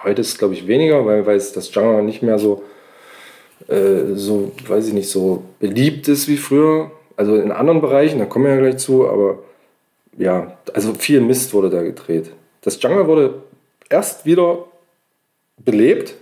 [0.03, 2.63] heute ist es, glaube ich, weniger, weil, weil das Genre nicht mehr so,
[3.69, 6.91] äh, so, weiß ich nicht, so beliebt ist wie früher.
[7.15, 9.41] Also in anderen Bereichen, da kommen wir ja gleich zu, aber
[10.17, 12.31] ja, also viel Mist wurde da gedreht.
[12.67, 13.43] Das Genre wurde
[13.89, 14.65] erst wieder
[15.57, 16.15] belebt,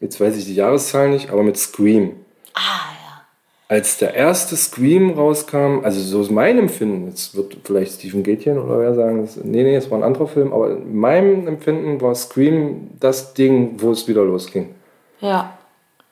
[0.00, 2.12] jetzt weiß ich die Jahreszahl nicht, aber mit Scream.
[2.52, 3.22] Ah, ja.
[3.68, 8.58] Als der erste Scream rauskam, also so ist mein Empfinden, jetzt wird vielleicht Stephen Gätchen
[8.58, 12.02] oder wer sagen, das, nee, nee, es war ein anderer Film, aber in meinem Empfinden
[12.02, 14.74] war Scream das Ding, wo es wieder losging.
[15.22, 15.54] Ja.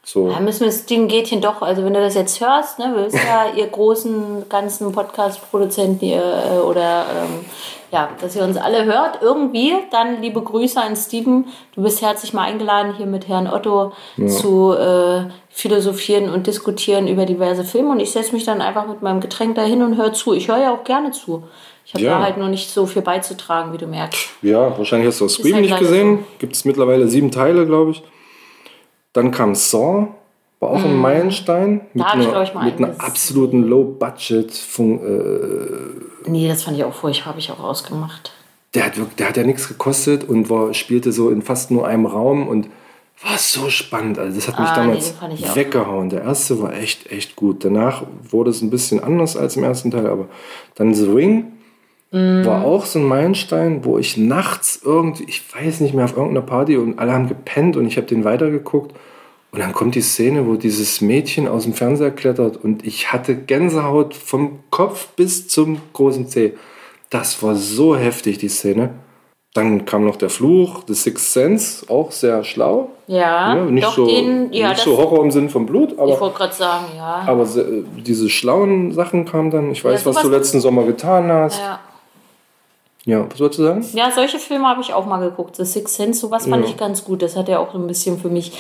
[0.03, 0.31] So.
[0.31, 3.21] Da müssen wir Ding Gätchen doch, also wenn du das jetzt hörst, ne, wir wissen
[3.27, 7.45] ja, ihr großen ganzen Podcast-Produzenten ihr, äh, oder ähm,
[7.93, 11.47] ja, dass ihr uns alle hört, irgendwie, dann liebe Grüße an Steven.
[11.75, 13.93] Du bist herzlich mal eingeladen, hier mit Herrn Otto
[14.29, 17.91] zu äh, philosophieren und diskutieren über diverse Filme.
[17.91, 20.33] Und ich setze mich dann einfach mit meinem Getränk dahin und höre zu.
[20.35, 21.45] Ich höre ja auch gerne zu.
[21.85, 22.19] Ich habe Ja.
[22.19, 24.29] da halt nur nicht so viel beizutragen, wie du merkst.
[24.43, 26.25] Ja, wahrscheinlich hast du auch Scream halt nicht gesehen.
[26.39, 28.03] Gibt es mittlerweile sieben Teile, glaube ich.
[29.13, 30.09] Dann kam Saw,
[30.61, 31.83] war auch ein Meilenstein.
[31.93, 32.03] Mit, Mhm.
[32.05, 34.53] hab ich, einer, glaub ich, mal mit einer absoluten Low-Budget.
[34.79, 38.33] Äh, Nee, das fand ich auch furchtbar, habe ich auch ausgemacht.
[38.75, 41.87] der, hat wirklich, der hat ja nichts gekostet und war, spielte so in fast nur
[41.87, 42.69] einem Raum und
[43.23, 44.19] war so spannend.
[44.19, 45.57] Also das hat mich Ah, nee, damals fand ich auch.
[45.57, 46.11] weggehauen.
[46.11, 47.65] Der erste war echt, echt gut.
[47.65, 50.27] Danach wurde es ein bisschen anders als im ersten Teil, aber
[50.75, 51.45] dann The Ring
[52.13, 52.45] Mhm.
[52.47, 56.47] war auch so ein Meilenstein, wo ich nachts irgendwie, ich weiß nicht mehr, auf irgendeiner
[56.47, 58.95] Party und alle haben gepennt und ich habe den weitergeguckt.
[59.57, 63.35] Und dann kommt die Szene, wo dieses Mädchen aus dem Fernseher klettert und ich hatte
[63.35, 66.53] Gänsehaut vom Kopf bis zum großen Zeh.
[67.09, 68.91] Das war so heftig, die Szene.
[69.55, 72.91] Dann kam noch der Fluch, The Sixth Sense, auch sehr schlau.
[73.07, 76.21] Ja, Ja, nicht so, den, ja, nicht so Horror im Sinn von Blut, ich aber,
[76.21, 77.23] wollte gerade sagen, ja.
[77.27, 79.71] aber se- diese schlauen Sachen kamen dann.
[79.71, 81.59] Ich weiß, Ja, was du letzten Sommer getan hast.
[81.61, 81.81] ja.
[83.07, 83.87] Ja, was wolltest du sagen?
[83.95, 85.55] Ja, solche Filme habe ich auch mal geguckt.
[85.57, 86.71] The Sixth Sense, sowas fand Ja.
[86.71, 87.23] ich ganz gut.
[87.23, 88.53] Das hat ja auch so ein bisschen für mich.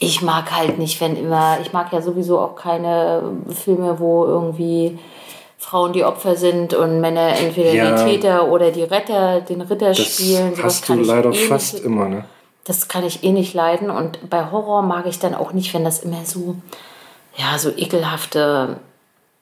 [0.00, 1.58] Ich mag halt nicht, wenn immer.
[1.62, 4.98] Ich mag ja sowieso auch keine Filme, wo irgendwie
[5.58, 7.94] Frauen die Opfer sind und Männer entweder Ja.
[8.04, 10.56] die Täter oder die Retter, den Ritter Das spielen.
[10.56, 12.24] Sowas hast du leider eh fast Nicht, immer, ne?
[12.64, 13.90] das kann ich eh nicht leiden.
[13.90, 16.56] Und bei Horror mag ich dann auch nicht, wenn das immer so,
[17.36, 18.76] ja, so ekelhafte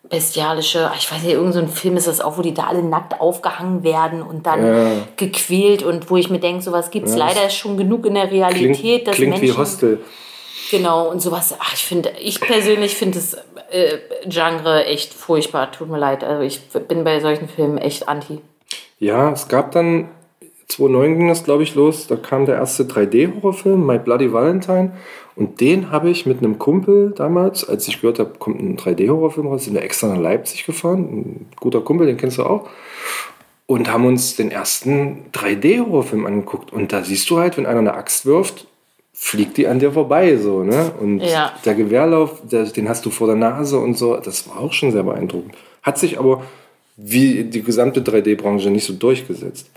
[0.09, 2.83] bestialische, ich weiß nicht, irgendein so ein Film ist das auch, wo die da alle
[2.83, 5.09] nackt aufgehangen werden und dann Ja.
[5.17, 8.75] gequält und wo ich mir denke, sowas gibt es leider schon genug in der Realität,
[9.05, 10.01] Klingt, dass klingt wie Menschen, Hostel.
[10.71, 13.35] genau, und sowas, ach, ich finde, ich persönlich finde das
[13.71, 18.41] äh, Genre echt furchtbar, tut mir leid, also ich bin bei solchen Filmen echt anti.
[18.99, 20.09] Ja, es gab dann,
[20.77, 24.93] 2009 ging das, glaube ich, los, da kam der erste 3D-Horrorfilm, My Bloody Valentine.
[25.35, 29.47] Und den habe ich mit einem Kumpel damals, als ich gehört habe, kommt ein 3D-Horrorfilm
[29.47, 31.01] raus, sind wir extra nach Leipzig gefahren.
[31.01, 32.69] Ein guter Kumpel, den kennst du auch.
[33.67, 36.73] Und haben uns den ersten 3D-Horrorfilm angeguckt.
[36.73, 38.67] Und da siehst du halt, wenn einer eine Axt wirft,
[39.15, 40.91] fliegt die an dir vorbei, so, ne?
[41.01, 41.53] Und Ja.
[41.65, 44.91] der Gewehrlauf, der, den hast du vor der Nase und so, das war auch schon
[44.91, 45.55] sehr beeindruckend.
[45.83, 46.43] Hat sich aber
[46.97, 49.71] wie die gesamte 3D-Branche nicht so durchgesetzt.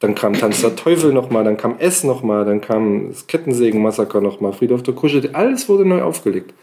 [0.00, 4.52] Dann kam Tanz der Teufel nochmal, dann kam S nochmal, dann kam das Kettensägen-Massaker nochmal,
[4.52, 6.54] Friedhof der Kuschel, alles wurde neu aufgelegt.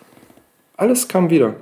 [0.78, 1.56] Alles kam wieder.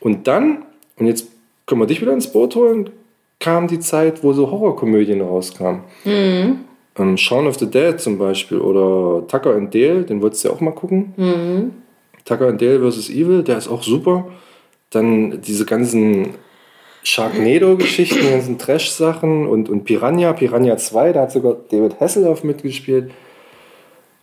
[0.00, 0.64] Und dann,
[0.96, 1.28] und jetzt
[1.66, 2.90] können wir dich wieder ins Boot holen,
[3.38, 5.82] kam die Zeit, wo so Horrorkomödien rauskamen.
[6.98, 10.54] Ähm, Shaun of the Dead zum Beispiel oder Tucker and Dale, den wolltest du ja
[10.54, 11.14] auch mal gucken.
[12.24, 13.10] Tucker and Dale vs.
[13.10, 14.28] Evil, der ist auch super.
[14.90, 16.34] Dann diese ganzen
[17.04, 23.10] Sharknado-Geschichten, die ganzen Trash-Sachen und, und Piranha, Piranha 2, da hat sogar David Hasselhoff mitgespielt.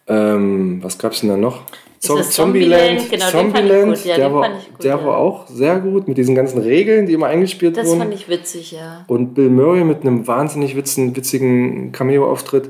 [0.07, 1.63] Ähm, was gab's denn da noch?
[2.07, 3.09] Das Zombieland?
[3.11, 4.05] Genau, Zombieland.
[4.05, 5.05] Ja, der, war, gut, der ja.
[5.05, 7.99] war auch sehr gut mit diesen ganzen Regeln, die immer eingespielt Das wurden.
[7.99, 9.03] fand ich witzig, ja.
[9.07, 12.69] Und Bill Murray mit einem wahnsinnig witzigen, witzigen Cameo-Auftritt.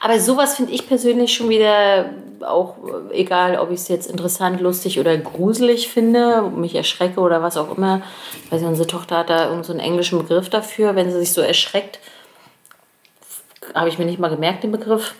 [0.00, 2.10] Aber sowas finde ich persönlich schon wieder
[2.40, 2.76] auch,
[3.10, 7.56] äh, egal ob ich es jetzt interessant, lustig oder gruselig finde, mich erschrecke oder was
[7.56, 8.02] auch immer.
[8.44, 11.18] Ich weiß nicht, unsere Tochter hat da irgendeinen so einen englischen Begriff dafür, wenn sie
[11.18, 12.00] sich so erschreckt.
[13.74, 15.14] Habe ich mir nicht mal gemerkt, den Begriff.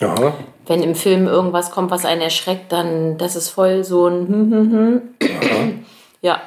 [0.00, 0.32] Aha.
[0.66, 4.52] Wenn im Film irgendwas kommt, was einen erschreckt, dann das ist voll so ein hm,
[4.52, 5.86] hm, hm.
[6.22, 6.40] Ja,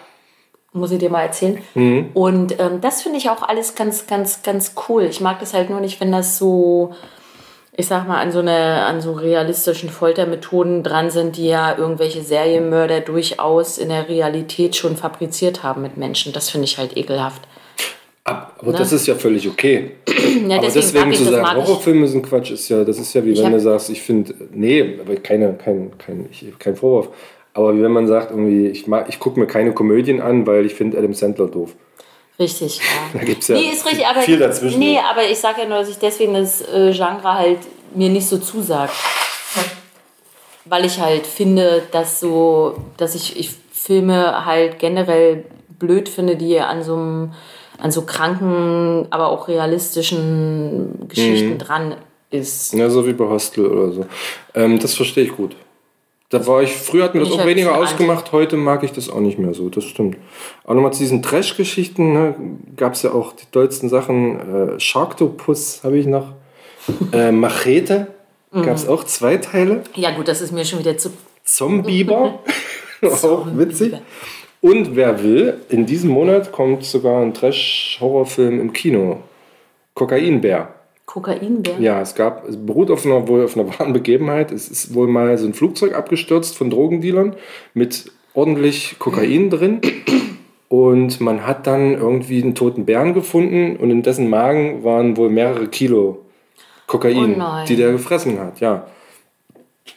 [0.74, 1.62] muss ich dir mal erzählen.
[2.14, 5.04] Und ähm, das finde ich auch alles ganz, ganz, ganz cool.
[5.04, 6.94] Ich mag das halt nur nicht, wenn das so,
[7.78, 12.22] ich sag mal, an so, eine, an so realistischen Foltermethoden dran sind, die ja irgendwelche
[12.22, 16.34] Serienmörder durchaus in der Realität schon fabriziert haben mit Menschen.
[16.34, 17.42] Das finde ich halt ekelhaft.
[18.24, 19.92] Ab- Aber das ist ja völlig okay.
[20.48, 21.68] Ja, Aber deswegen deswegen ich, zu sagen, ich.
[21.68, 24.34] Horrorfilme sind Quatsch, ist ja, das ist ja wie wenn hab- du sagst, ich finde,
[24.54, 27.10] nee, aber keine, kein, kein, ich, kein Vorwurf.
[27.54, 30.66] Aber wie wenn man sagt, irgendwie, ich, mag- ich gucke mir keine Komödien an, weil
[30.66, 31.76] ich finde Adam Sandler doof.
[32.42, 32.84] Richtig, ja.
[33.20, 34.80] Da gibt's ja nee, ist richtig, aber, viel dazwischen.
[34.80, 37.60] Nee, aber ich sage ja nur, dass ich deswegen das äh, Genre halt
[37.94, 38.94] mir nicht so zusagt.
[40.66, 45.46] Weil ich halt finde, dass so, dass ich, ich Filme halt generell
[45.78, 47.34] blöd finde, die an so einem,
[47.78, 51.96] an so kranken, aber auch realistischen Geschichten dran
[52.30, 52.74] ist.
[52.74, 54.06] Ja, so wie bei Hostel oder so.
[54.56, 55.56] Ähm, das verstehe ich gut.
[56.32, 59.20] Da war ich, früher hat mir das auch weniger ausgemacht, heute mag ich das auch
[59.20, 60.18] nicht mehr so, das stimmt.
[60.64, 62.36] Aber nochmal zu diesen Trash-Geschichten, ne,
[62.76, 64.76] gab es ja auch die tollsten Sachen.
[64.76, 66.34] Äh, Sharktopus habe ich noch.
[67.14, 68.08] äh, Machete
[68.52, 68.64] Mhm.
[68.64, 69.84] gab es auch zwei Teile.
[69.96, 71.12] Ja gut, das ist mir schon wieder zu...
[71.44, 72.40] Zombieber,
[73.02, 73.94] auch witzig.
[74.62, 79.22] Und wer will, in diesem Monat kommt sogar ein Trash-Horrorfilm im Kino.
[79.96, 80.74] Kokainbär.
[81.12, 81.76] Kokainbär.
[81.82, 84.54] Ja, es gab, es beruht auf einer, wohl auf einer wahren Begebenheit.
[84.54, 87.36] Es ist wohl mal so ein Flugzeug abgestürzt von Drogendealern
[87.74, 89.82] mit ordentlich Kokain drin.
[90.70, 95.30] Und man hat dann irgendwie einen toten Bären gefunden und in dessen Magen waren wohl
[95.30, 96.24] mehrere Kilo Oh
[96.88, 97.66] Kokain, nein.
[97.68, 98.88] die der gefressen hat, ja.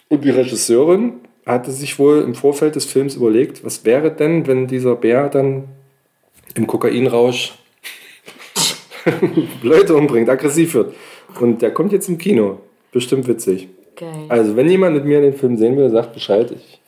[0.09, 1.13] Und die Regisseurin
[1.47, 5.65] hatte sich wohl im Vorfeld des Films überlegt, was wäre denn, wenn dieser Bär dann
[6.57, 7.55] im Kokainrausch
[9.63, 10.95] Leute umbringt, aggressiv wird.
[11.41, 12.59] Und der kommt jetzt im Kino.
[12.93, 13.69] Bestimmt witzig.
[13.97, 14.27] Geil.
[14.29, 16.51] Also, wenn jemand mit mir den Film sehen will, sagt Bescheid.
[16.51, 16.81] Ich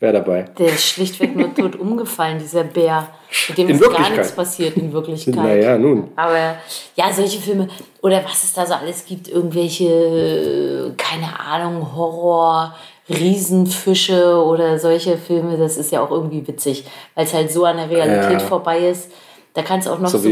[0.00, 0.46] wäre dabei.
[0.58, 3.08] Der ist schlichtweg nur tot umgefallen, dieser Bär.
[3.48, 5.34] Mit dem In ist gar nichts passiert in Wirklichkeit.
[5.42, 6.08] Naja, nun.
[6.16, 6.56] Aber
[6.94, 7.68] ja, solche Filme,
[8.02, 12.74] oder was es da so alles gibt, irgendwelche, keine Ahnung, Horror,
[13.08, 17.76] Riesenfische oder solche Filme, das ist ja auch irgendwie witzig, weil es halt so an
[17.76, 18.46] der Realität Ja.
[18.46, 19.10] vorbei ist.
[19.56, 20.30] Da kann es auch noch So so,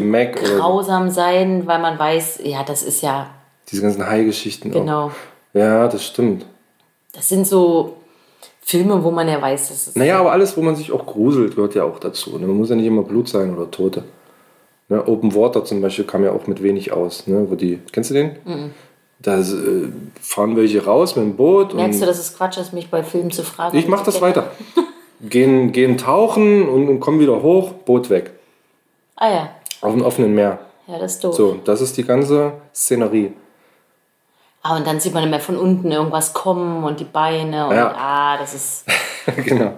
[0.59, 3.31] grausam sein, weil man weiß, ja, das ist ja,
[3.71, 5.13] Diese ganzen Hai-Geschichten genau, auch.
[5.55, 6.45] Ja, das stimmt.
[7.15, 7.97] das sind so
[8.61, 11.57] Filme, wo man ja weiß, das ist Naja, aber alles, wo man sich auch gruselt,
[11.57, 12.39] gehört ja auch dazu.
[12.39, 12.47] Ne?
[12.47, 14.05] Man muss ja nicht immer Blut sein oder Tote.
[14.91, 15.03] Ne?
[15.09, 17.27] Open Water zum Beispiel kam ja auch mit wenig aus.
[17.27, 17.47] Ne?
[17.49, 18.33] Wo die, kennst du den?
[19.21, 19.89] Da äh,
[20.21, 21.73] fahren welche raus mit dem Boot.
[21.73, 23.75] Merkst du, dass es Quatsch ist, mich bei Filmen zu fragen?
[23.79, 24.51] ich mach das weiter.
[25.23, 28.34] gehen, gehen tauchen und, und kommen wieder hoch, Boot weg.
[29.16, 29.48] Ah ja,
[29.81, 30.59] Auf dem offenen Meer.
[30.87, 31.35] ja, das ist doof.
[31.35, 33.33] So, das ist die ganze Szenerie.
[34.62, 37.94] Ah, und dann sieht man immer von unten irgendwas kommen und die Beine und Ja.
[37.96, 38.85] ah, das ist.
[39.44, 39.72] genau.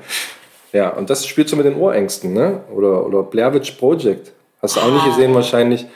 [0.73, 2.61] Ja, und das spielt so mit den Ohrängsten, ne?
[2.73, 4.33] Oder, oder Blair Witch Project.
[4.63, 5.87] Hast du auch nicht gesehen wahrscheinlich.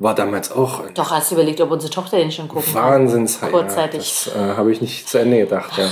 [0.00, 2.82] War damals auch Doch, hast du überlegt, ob unsere Tochter den schon gucken kann?
[2.82, 3.40] Wahnsinns.
[3.40, 4.26] Kurzzeitig.
[4.26, 5.88] Ja, das äh, habe ich nicht zu Ende gedacht, ja.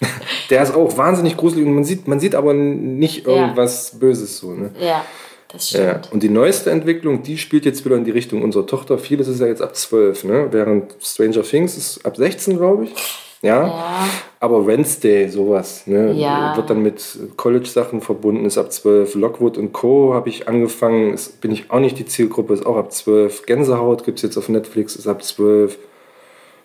[0.50, 4.52] Der ist auch wahnsinnig gruselig und man sieht, man sieht aber nicht irgendwas Böses so.
[4.52, 4.70] Ne?
[4.78, 5.04] Ja,
[5.48, 5.90] das Ja.
[5.90, 6.12] stimmt.
[6.12, 8.98] Und die neueste Entwicklung, die spielt jetzt wieder in die Richtung unserer Tochter.
[8.98, 10.48] Vieles ist ja jetzt ab 12, ne?
[10.50, 12.94] während Stranger Things ist ab 16, glaube ich.
[13.40, 13.66] Ja.
[13.68, 14.08] Ja.
[14.40, 16.12] Aber Wednesday, sowas, ne?
[16.12, 16.56] Ja.
[16.56, 17.00] wird dann mit
[17.36, 19.14] College-Sachen verbunden, ist ab 12.
[19.14, 20.12] Lockwood und Co.
[20.14, 23.46] habe ich angefangen, ist, bin ich auch nicht die Zielgruppe, ist auch ab 12.
[23.46, 25.78] Gänsehaut gibt es jetzt auf Netflix, ist ab 12.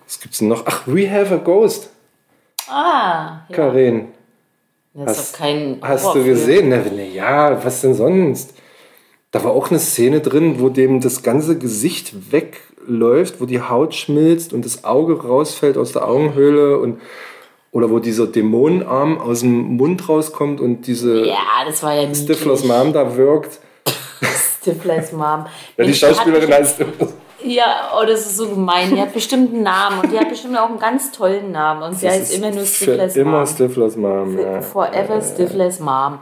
[0.05, 0.63] Was gibt's denn noch?
[0.65, 1.89] Ach, We Have a Ghost,
[2.69, 3.55] Ah, ja.
[3.55, 4.07] Karin.
[4.95, 5.77] Das ist Hast- doch kein.
[5.81, 6.69] Hast du gesehen?
[6.69, 8.53] Na, na ja, was denn sonst?
[9.33, 13.95] Da war auch eine Szene drin, wo dem das ganze Gesicht wegläuft, wo die Haut
[13.95, 17.01] schmilzt und das Auge rausfällt aus der Augenhöhle und
[17.71, 22.63] oder wo dieser Dämonenarm aus dem Mund rauskommt und diese Ja, das war ja Stiflers.
[22.63, 23.59] Mom da wirkt.
[24.61, 25.47] Stiflers Mom.
[25.77, 27.13] Ja, die Schauspielerin heißt Stiflers.
[27.43, 28.93] Ja, oh, das ist so gemein.
[28.93, 31.81] Die hat bestimmt einen Namen und die hat bestimmt auch einen ganz tollen Namen.
[31.81, 33.47] Und sie Das heißt immer nur für Stifless Immer Mom.
[33.47, 34.39] Stiflers Mom.
[34.39, 34.61] Ja.
[34.61, 36.19] Forever Stifless Mom.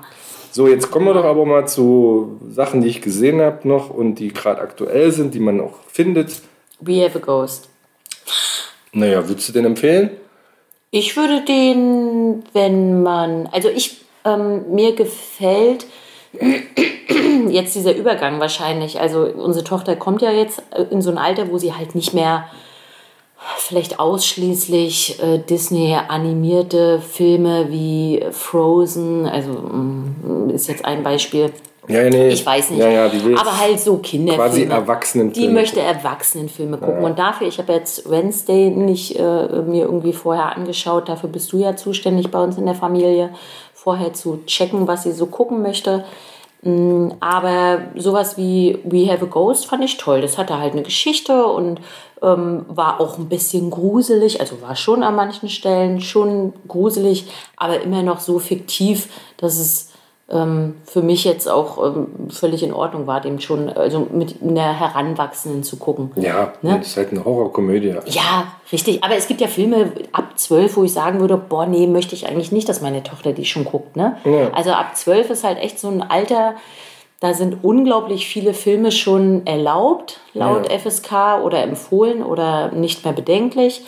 [0.53, 4.15] So, jetzt kommen wir doch aber mal zu Sachen, die ich gesehen habe noch und
[4.15, 6.41] die gerade aktuell sind, die man auch findet.
[6.81, 7.69] We have a ghost.
[8.91, 10.11] Naja, würdest du den empfehlen?
[10.89, 15.85] Ich würde den, wenn man, also ich, ähm, mir gefällt
[17.49, 18.99] jetzt dieser Übergang wahrscheinlich.
[18.99, 22.45] Also unsere Tochter kommt ja jetzt in so ein Alter, wo sie halt nicht mehr
[23.57, 31.51] vielleicht ausschließlich äh, Disney animierte Filme wie Frozen, also mm, ist jetzt ein Beispiel.
[31.87, 32.29] Ja, nee.
[32.29, 32.79] Ich weiß nicht.
[32.79, 34.49] Ja, ja, aber halt so Kinderfilme.
[34.49, 35.81] quasi Erwachsenenfilme Die möchte.
[35.81, 37.03] Erwachsenenfilme gucken.
[37.03, 41.09] Und dafür, ich habe jetzt Wednesday nicht äh, mir irgendwie vorher angeschaut.
[41.09, 43.31] Dafür bist du ja zuständig bei uns in der Familie,
[43.73, 46.05] vorher zu checken, was sie so gucken möchte.
[46.63, 50.21] Mm, Aber sowas wie We Have a Ghost fand ich toll.
[50.21, 51.81] Das hatte halt eine Geschichte und
[52.21, 54.39] ähm, war auch ein bisschen gruselig.
[54.39, 59.90] Also war schon an manchen Stellen schon gruselig, aber immer noch so fiktiv, dass es
[60.31, 64.73] ähm, für mich jetzt auch ähm, völlig in Ordnung war, dem schon also mit einer
[64.79, 66.11] Heranwachsenden zu gucken.
[66.15, 66.77] Ja, Ne?
[66.79, 67.95] das ist halt eine Horrorkomödie.
[68.05, 69.03] Ja, richtig.
[69.03, 72.27] Aber es gibt ja Filme ab zwölf, wo ich sagen würde, boah, nee, möchte ich
[72.27, 73.95] eigentlich nicht, dass meine Tochter die schon guckt.
[73.97, 74.17] Ne?
[74.23, 74.51] Ja.
[74.53, 76.53] Also ab zwölf ist halt echt so ein Alter,
[77.19, 80.79] da sind unglaublich viele Filme schon erlaubt, laut Ja.
[80.79, 83.83] FSK oder empfohlen oder nicht mehr bedenklich.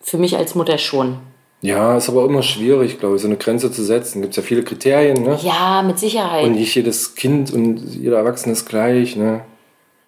[0.00, 1.18] Für mich als Mutter schon.
[1.66, 4.22] Ja, ist aber immer schwierig, glaube ich, so eine Grenze zu setzen.
[4.22, 5.38] Gibt es ja viele Kriterien, ne?
[5.42, 6.44] Ja, mit Sicherheit.
[6.44, 9.42] Und nicht jedes Kind und jeder Erwachsene ist gleich, ne?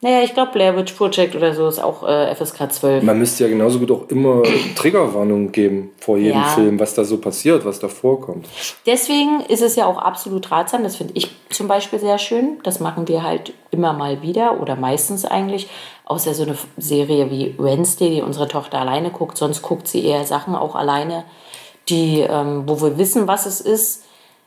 [0.00, 3.02] naja, ich glaube, Blair Witch Project oder so ist auch äh, FSK 12.
[3.02, 4.42] Man müsste ja genauso gut auch immer
[4.76, 6.44] Triggerwarnungen geben vor jedem Ja.
[6.44, 8.46] Film, was da so passiert, was da vorkommt.
[8.86, 12.58] Deswegen ist es ja auch absolut ratsam, das finde ich zum Beispiel sehr schön.
[12.62, 15.68] Das machen wir halt immer mal wieder oder meistens eigentlich.
[16.04, 19.36] Außer so eine Serie wie Wednesday, die unsere Tochter alleine guckt.
[19.36, 21.24] Sonst guckt sie eher Sachen auch alleine,
[21.88, 24.04] die, ähm, wo wir wissen, was es ist.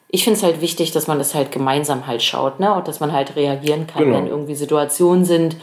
[0.09, 2.73] Ich finde es halt wichtig, dass man das halt gemeinsam halt schaut, ne?
[2.75, 4.17] Und dass man halt reagieren kann, Genau.
[4.17, 5.55] wenn irgendwie Situationen sind.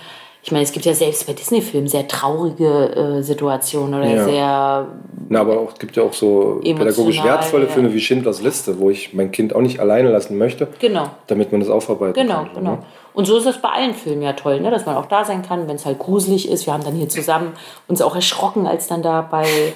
[0.42, 4.24] Ich meine, es gibt ja selbst bei Disney-Filmen sehr traurige äh, Situationen oder Ja.
[4.24, 4.86] sehr
[5.28, 7.70] Na, aber auch, es gibt ja auch so pädagogisch wertvolle ja.
[7.70, 11.10] Filme wie Schindlers Liste, wo ich mein Kind auch nicht alleine lassen möchte, Genau.
[11.26, 12.50] damit man das aufarbeiten Genau, kann.
[12.54, 12.70] genau.
[12.72, 12.78] Ne?
[13.18, 14.70] Und so ist das bei allen Filmen ja toll, ne?
[14.70, 16.66] dass man auch da sein kann, wenn es halt gruselig ist.
[16.66, 17.52] Wir haben dann hier zusammen
[17.88, 19.72] uns auch erschrocken, als dann da bei,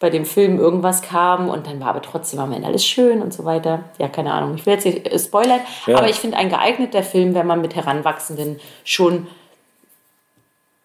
[0.00, 3.32] bei dem Film irgendwas kam und dann war aber trotzdem am Ende alles schön und
[3.32, 3.84] so weiter.
[3.98, 5.98] Ja, keine Ahnung, ich will jetzt nicht äh, spoilern, Ja.
[5.98, 9.28] aber ich finde ein geeigneter Film, wenn man mit Heranwachsenden schon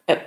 [0.05, 0.17] äh, äh,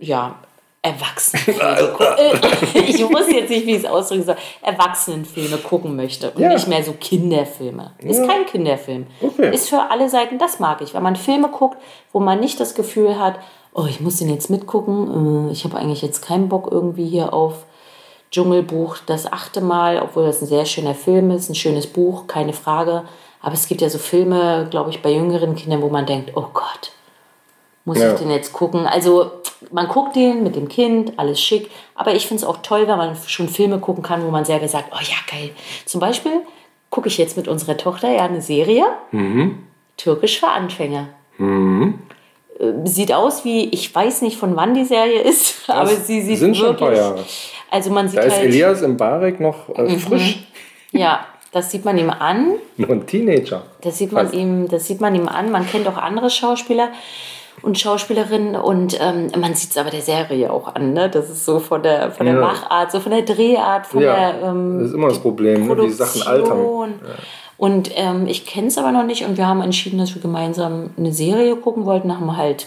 [0.00, 0.40] ja,
[0.82, 2.18] Erwachsenenfilme guckt.
[2.18, 6.48] Äh, ich muss jetzt nicht, wie ich es ausdrücken soll, Erwachsenenfilme gucken möchte und Ja.
[6.54, 7.92] nicht mehr so Kinderfilme.
[7.98, 9.06] Ist kein Kinderfilm.
[9.20, 9.54] Okay.
[9.54, 10.94] Ist für alle Seiten, das mag ich.
[10.94, 11.76] Wenn man Filme guckt,
[12.12, 13.38] wo man nicht das Gefühl hat,
[13.74, 17.34] oh, ich muss den jetzt mitgucken, äh, ich habe eigentlich jetzt keinen Bock irgendwie hier
[17.34, 17.66] auf
[18.30, 22.52] Dschungelbuch das achte Mal, obwohl das ein sehr schöner Film ist, ein schönes Buch, keine
[22.52, 23.02] Frage.
[23.42, 26.46] Aber es gibt ja so Filme, glaube ich, bei jüngeren Kindern, wo man denkt, oh
[26.54, 26.92] Gott,
[27.84, 28.12] muss Ja.
[28.12, 28.86] ich den jetzt gucken?
[28.86, 29.30] Also
[29.70, 31.70] man guckt den mit dem Kind, alles schick.
[31.94, 34.68] Aber ich finde es auch toll, wenn man schon Filme gucken kann, wo man selber
[34.68, 35.50] sagt, oh ja, geil.
[35.86, 36.32] Zum Beispiel
[36.90, 38.84] gucke ich jetzt mit unserer Tochter ja eine Serie,
[39.96, 41.08] Türkisch für Anfänger.
[41.38, 46.38] Äh, Sieht aus wie, ich weiß nicht von wann die Serie ist, aber sie sieht
[46.38, 46.88] sind schon ein wirklich.
[46.90, 47.24] paar Jahre.
[47.70, 49.98] Also man sieht Da ist halt, Elias Mbarek noch äh, Mhm.
[49.98, 50.44] frisch,
[50.92, 52.54] ja, das sieht man ihm an.
[52.76, 53.62] noch ein Teenager.
[53.80, 54.36] Das sieht man Fast.
[54.38, 55.50] ihm, das sieht man ihm an.
[55.50, 56.90] Man kennt auch andere Schauspieler
[57.62, 60.92] und Schauspielerinnen und ähm, man sieht es aber der Serie auch an.
[60.92, 61.08] Ne?
[61.10, 62.40] Das ist so von der, von der Ja.
[62.40, 65.76] Machart, so von der Drehart, von Ja, der ähm, das ist immer das Problem, ne?
[65.76, 66.48] die Sachen altern.
[66.48, 66.94] Produktion.
[67.56, 70.90] Und ähm, ich kenne es aber noch nicht und wir haben entschieden, dass wir gemeinsam
[70.96, 72.10] eine Serie gucken wollten.
[72.18, 72.66] Haben halt,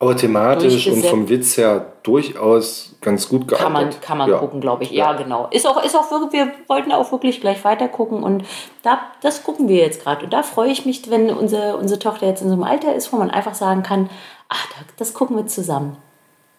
[0.00, 3.64] Aber thematisch und vom Witz her durchaus ganz gut geeignet.
[3.64, 4.38] kann man, kann man Ja.
[4.38, 4.92] gucken, glaube ich.
[4.92, 5.48] Ja, genau.
[5.50, 8.44] Ist auch, ist auch wirklich, wir wollten auch wirklich gleich weiter gucken und
[8.84, 10.24] da, das gucken wir jetzt gerade.
[10.24, 13.12] Und da freue ich mich, wenn unsere, unsere Tochter jetzt in so einem Alter ist,
[13.12, 14.08] wo man einfach sagen kann,
[14.48, 15.96] ach, da- das gucken wir zusammen.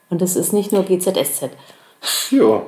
[0.09, 1.51] Und das ist nicht nur GZSZ.
[2.31, 2.63] Ja,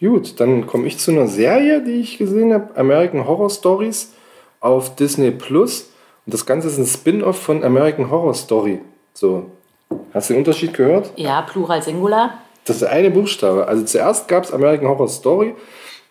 [0.00, 0.38] gut.
[0.40, 4.12] Dann komme ich zu einer Serie, die ich gesehen habe: American Horror Stories
[4.60, 5.90] auf Disney Plus.
[6.26, 8.80] Und das Ganze ist ein Spin-off von American Horror Story.
[9.14, 9.46] So,
[10.12, 11.12] hast du den Unterschied gehört?
[11.16, 12.38] Ja, Plural Singular.
[12.64, 13.68] Das ist eine Buchstabe.
[13.68, 15.54] Also zuerst gab es American Horror Story.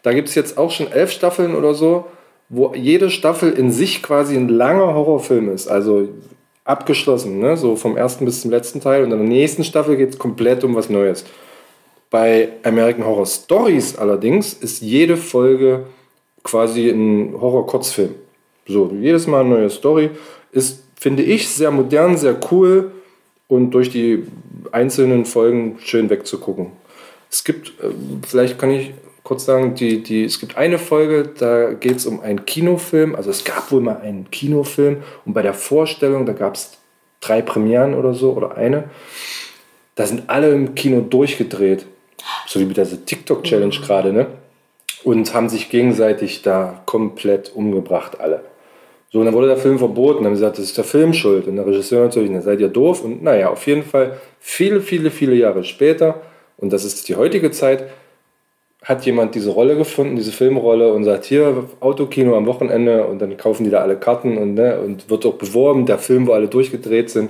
[0.03, 2.05] Da gibt es jetzt auch schon elf Staffeln oder so,
[2.49, 5.67] wo jede Staffel in sich quasi ein langer Horrorfilm ist.
[5.67, 6.07] Also
[6.63, 7.57] abgeschlossen, ne?
[7.57, 9.03] so vom ersten bis zum letzten Teil.
[9.03, 11.25] Und in der nächsten Staffel geht es komplett um was Neues.
[12.09, 15.85] Bei American Horror Stories allerdings ist jede Folge
[16.43, 18.15] quasi ein Horror-Kurzfilm.
[18.67, 20.11] So, jedes Mal eine neue Story.
[20.51, 22.91] Ist, finde ich, sehr modern, sehr cool.
[23.47, 24.23] Und durch die
[24.71, 26.71] einzelnen Folgen schön wegzugucken.
[27.29, 27.91] Es gibt, äh,
[28.27, 28.93] vielleicht kann ich
[29.23, 33.15] kurz sagen, die, die, es gibt eine Folge, da geht es um einen Kinofilm.
[33.15, 36.77] Also es gab wohl mal einen Kinofilm und bei der Vorstellung, da gab es
[37.21, 38.85] drei Premieren oder so oder eine,
[39.95, 41.85] da sind alle im Kino durchgedreht.
[42.47, 44.27] So wie mit dieser TikTok-Challenge gerade, ne?
[45.03, 48.43] Und haben sich gegenseitig da komplett umgebracht, alle.
[49.15, 50.17] So, und dann wurde der Film verboten.
[50.17, 51.47] Dann haben sie gesagt, das ist der Film schuld.
[51.47, 53.01] Und der Regisseur natürlich, dann seid ihr doof.
[53.01, 56.21] Und naja, auf jeden Fall, viele, viele, viele Jahre später,
[56.57, 57.85] und das ist die heutige Zeit,
[58.83, 63.37] hat jemand diese Rolle gefunden, diese Filmrolle und sagt, hier, Autokino am Wochenende und dann
[63.37, 66.49] kaufen die da alle Karten und, ne, und wird auch beworben, der Film, wo alle
[66.49, 67.29] durchgedreht sind.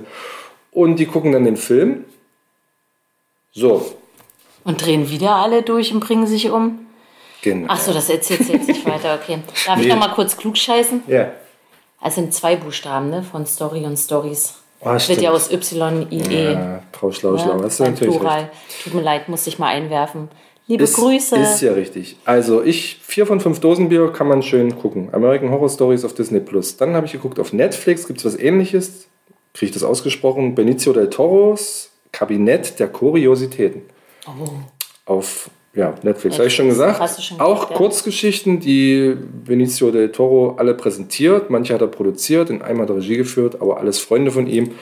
[0.72, 2.04] Und die gucken dann den Film.
[3.52, 3.86] So,
[4.64, 6.80] Und drehen wieder alle durch und bringen sich um?
[7.42, 7.66] genau.
[7.70, 9.38] Ach so, das erzählt jetzt nicht weiter, okay.
[9.66, 9.92] Darf ich Nee.
[9.92, 11.04] noch mal kurz klug scheißen?
[11.06, 11.30] Ja.
[12.04, 13.22] Es sind zwei Buchstaben, ne?
[13.22, 14.54] Von Story und Stories.
[14.80, 15.22] Ah, Wird stimmt.
[15.22, 16.52] ja aus Y, I, E.
[16.52, 17.68] Ja, Frau Schlau, Schlau, ne?
[17.68, 18.50] du Beim natürlich Plural.
[18.84, 20.28] Tut mir leid, muss ich mal einwerfen.
[20.68, 21.36] Liebe Ist, Grüße.
[21.36, 22.16] Ist ja richtig.
[22.24, 25.08] Also ich, vier von fünf Dosen Bier kann man schön gucken.
[25.12, 26.76] American Horror Stories auf Disney Plus.
[26.76, 29.06] Dann habe ich geguckt auf Netflix, gibt es was ähnliches.
[29.54, 30.54] Kriege ich das ausgesprochen?
[30.54, 33.82] Benicio del Toros Kabinett der Kuriositäten.
[35.04, 36.98] Auf ja, Netflix, habe ich schon gesagt.
[36.98, 37.76] Hast du schon Auch gesagt, ja.
[37.76, 39.14] Kurzgeschichten, die
[39.44, 41.50] Benicio del Toro alle präsentiert.
[41.50, 44.72] Manche hat er produziert, in einem hat er Regie geführt, aber alles Freunde von ihm.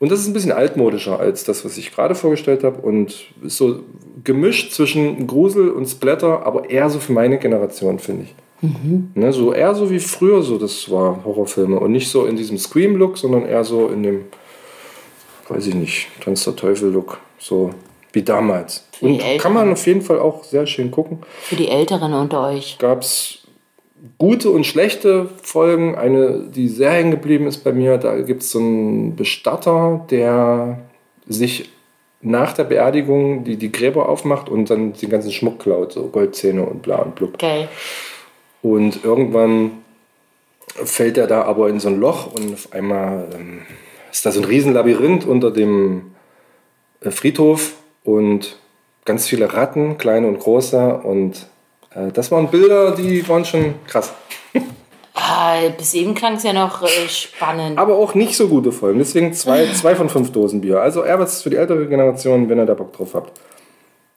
[0.00, 2.80] Und das ist ein bisschen altmodischer als das, was ich gerade vorgestellt habe.
[2.82, 3.80] Und ist so
[4.24, 8.34] gemischt zwischen Grusel und Splatter, aber eher so für meine Generation, finde ich.
[9.14, 11.78] Ne, so eher so wie früher so das war, Horrorfilme.
[11.78, 14.24] Und nicht so in diesem Scream-Look, sondern eher so in dem,
[15.48, 17.18] weiß ich nicht, Tanz der Teufel-Look.
[17.38, 17.70] So
[18.12, 18.84] wie damals.
[19.02, 19.54] Für die Und kann Älteren.
[19.54, 22.78] man auf jeden Fall auch sehr schön gucken Für die Älteren unter euch.
[22.78, 23.38] gab es
[24.18, 25.94] gute und schlechte Folgen.
[25.96, 30.78] Eine, die sehr hängen geblieben ist bei mir, da gibt es so einen Bestatter, der
[31.26, 31.68] sich
[32.20, 36.64] nach der Beerdigung die, die Gräber aufmacht und dann den ganzen Schmuck klaut, so Goldzähne
[36.64, 37.38] und bla und blub.
[37.38, 37.68] Geil.
[38.62, 39.72] Und irgendwann
[40.84, 43.62] fällt er da aber in so ein Loch und auf einmal ähm,
[44.12, 46.12] ist da so ein Riesenlabyrinth unter dem
[47.00, 47.72] äh, Friedhof
[48.04, 48.56] und
[49.04, 51.00] ganz viele Ratten, kleine und große.
[51.02, 51.46] Und
[51.94, 54.12] äh, das waren Bilder, die waren schon krass.
[55.14, 57.78] Ah, bis eben klang es ja noch äh, spannend.
[57.78, 58.98] Aber auch nicht so gute Folgen.
[58.98, 60.80] Deswegen zwei, zwei von fünf Dosen Bier.
[60.80, 63.38] Also eher was für die ältere Generation, wenn ihr da Bock drauf habt.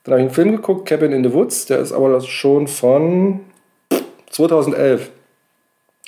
[0.04, 1.66] Dann habe ich einen Film geguckt, Cabin in the Woods.
[1.66, 3.40] Der ist aber schon von
[4.30, 5.10] 2011.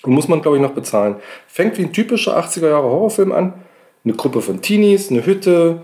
[0.04, 1.16] Und muss man, glaube ich, noch bezahlen.
[1.48, 3.52] Fängt wie ein typischer 80er Jahre Horrorfilm an.
[4.04, 5.82] Eine Gruppe von Teenies, eine Hütte.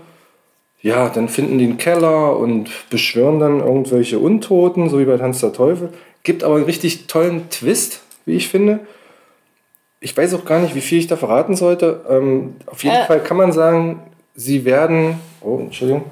[0.81, 5.39] Ja, dann finden die einen Keller und beschwören dann irgendwelche Untoten, so wie bei Tanz
[5.39, 5.89] der Teufel.
[6.23, 8.79] Gibt aber einen richtig tollen Twist, wie ich finde.
[9.99, 12.05] Ich weiß auch gar nicht, wie viel ich da verraten sollte.
[12.09, 13.05] Ähm, auf jeden Äh.
[13.05, 14.01] Fall kann man sagen,
[14.35, 16.03] sie werden, oh, Entschuldigung,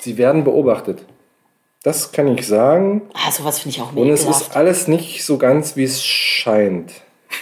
[0.00, 1.04] sie werden beobachtet.
[1.84, 3.02] Das kann ich sagen.
[3.14, 6.90] ah, sowas finde ich auch Und es ist alles nicht so ganz, wie es scheint.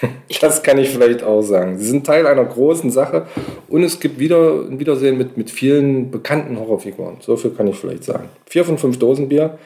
[0.41, 1.79] Das kann ich vielleicht auch sagen.
[1.79, 3.27] Sie sind Teil einer großen Sache
[3.69, 7.17] und es gibt wieder ein Wiedersehen mit, mit vielen bekannten Horrorfiguren.
[7.21, 8.29] So viel kann ich vielleicht sagen.
[8.47, 9.59] Vier von fünf Dosen Bier.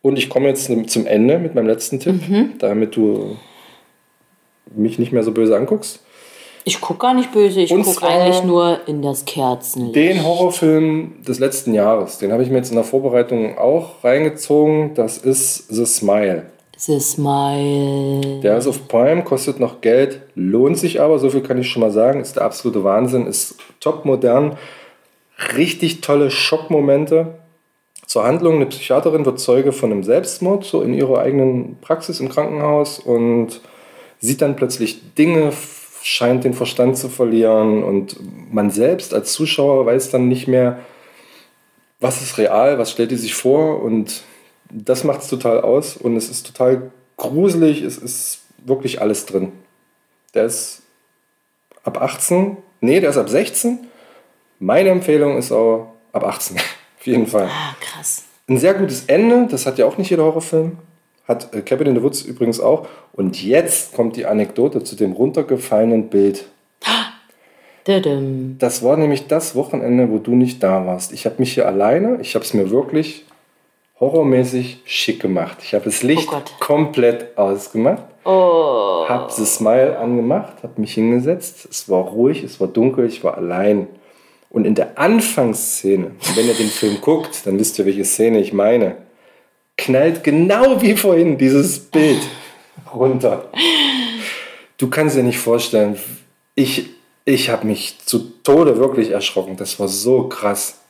[0.00, 2.20] Und ich komme jetzt zum Ende mit meinem letzten Tipp,
[2.58, 3.36] damit du
[4.74, 6.00] mich nicht mehr so böse anguckst.
[6.64, 9.96] Ich gucke gar nicht böse, ich gucke eigentlich nur in das Kerzenlicht.
[9.96, 14.94] Den Horrorfilm des letzten Jahres, den habe ich mir jetzt in der Vorbereitung auch reingezogen.
[14.94, 16.51] Das ist The Smile.
[16.84, 18.40] The Smile.
[18.40, 21.80] Der ist auf Prime, kostet noch Geld, lohnt sich aber, so viel kann ich schon
[21.80, 24.58] mal sagen, ist der absolute Wahnsinn, ist top modern,
[25.56, 27.34] richtig tolle Schockmomente.
[28.04, 32.28] Zur Handlung, eine Psychiaterin wird Zeuge von einem Selbstmord, so in ihrer eigenen Praxis im
[32.28, 33.60] Krankenhaus und
[34.18, 35.52] sieht dann plötzlich Dinge,
[36.02, 38.16] scheint den Verstand zu verlieren und
[38.52, 40.80] man selbst als Zuschauer weiß dann nicht mehr,
[42.00, 44.24] was ist real, was stellt die sich vor und
[44.72, 49.52] das macht es total aus und es ist total gruselig, es ist wirklich alles drin.
[50.34, 50.82] Der ist
[51.84, 53.78] ab 18, nee, der ist ab 16.
[54.58, 56.56] Meine Empfehlung ist auch ab 18,
[56.98, 57.48] auf jeden Fall.
[57.48, 58.24] Ah, krass.
[58.48, 60.78] Ein sehr gutes Ende, das hat ja auch nicht jeder Horrorfilm.
[61.28, 62.88] Hat äh, Cabin in the Woods übrigens auch.
[63.12, 66.46] Und jetzt kommt die Anekdote zu dem runtergefallenen Bild.
[68.58, 71.12] Das war nämlich das Wochenende, wo du nicht da warst.
[71.12, 73.24] Ich habe mich hier alleine, ich habe es mir wirklich
[74.02, 75.58] horrormäßig schick gemacht.
[75.62, 79.04] Ich habe das Licht Oh komplett ausgemacht, Oh.
[79.08, 81.68] habe das Smile angemacht, habe mich hingesetzt.
[81.70, 83.86] Es war ruhig, es war dunkel, ich war allein.
[84.50, 88.52] Und in der Anfangsszene, wenn ihr den Film guckt, dann wisst ihr, welche Szene ich
[88.52, 88.96] meine,
[89.78, 92.20] knallt genau wie vorhin dieses Bild
[92.92, 93.50] runter.
[94.78, 95.96] Du kannst dir nicht vorstellen,
[96.56, 96.90] ich
[97.24, 99.56] Ich habe mich zu Tode wirklich erschrocken.
[99.56, 100.80] Das war so krass.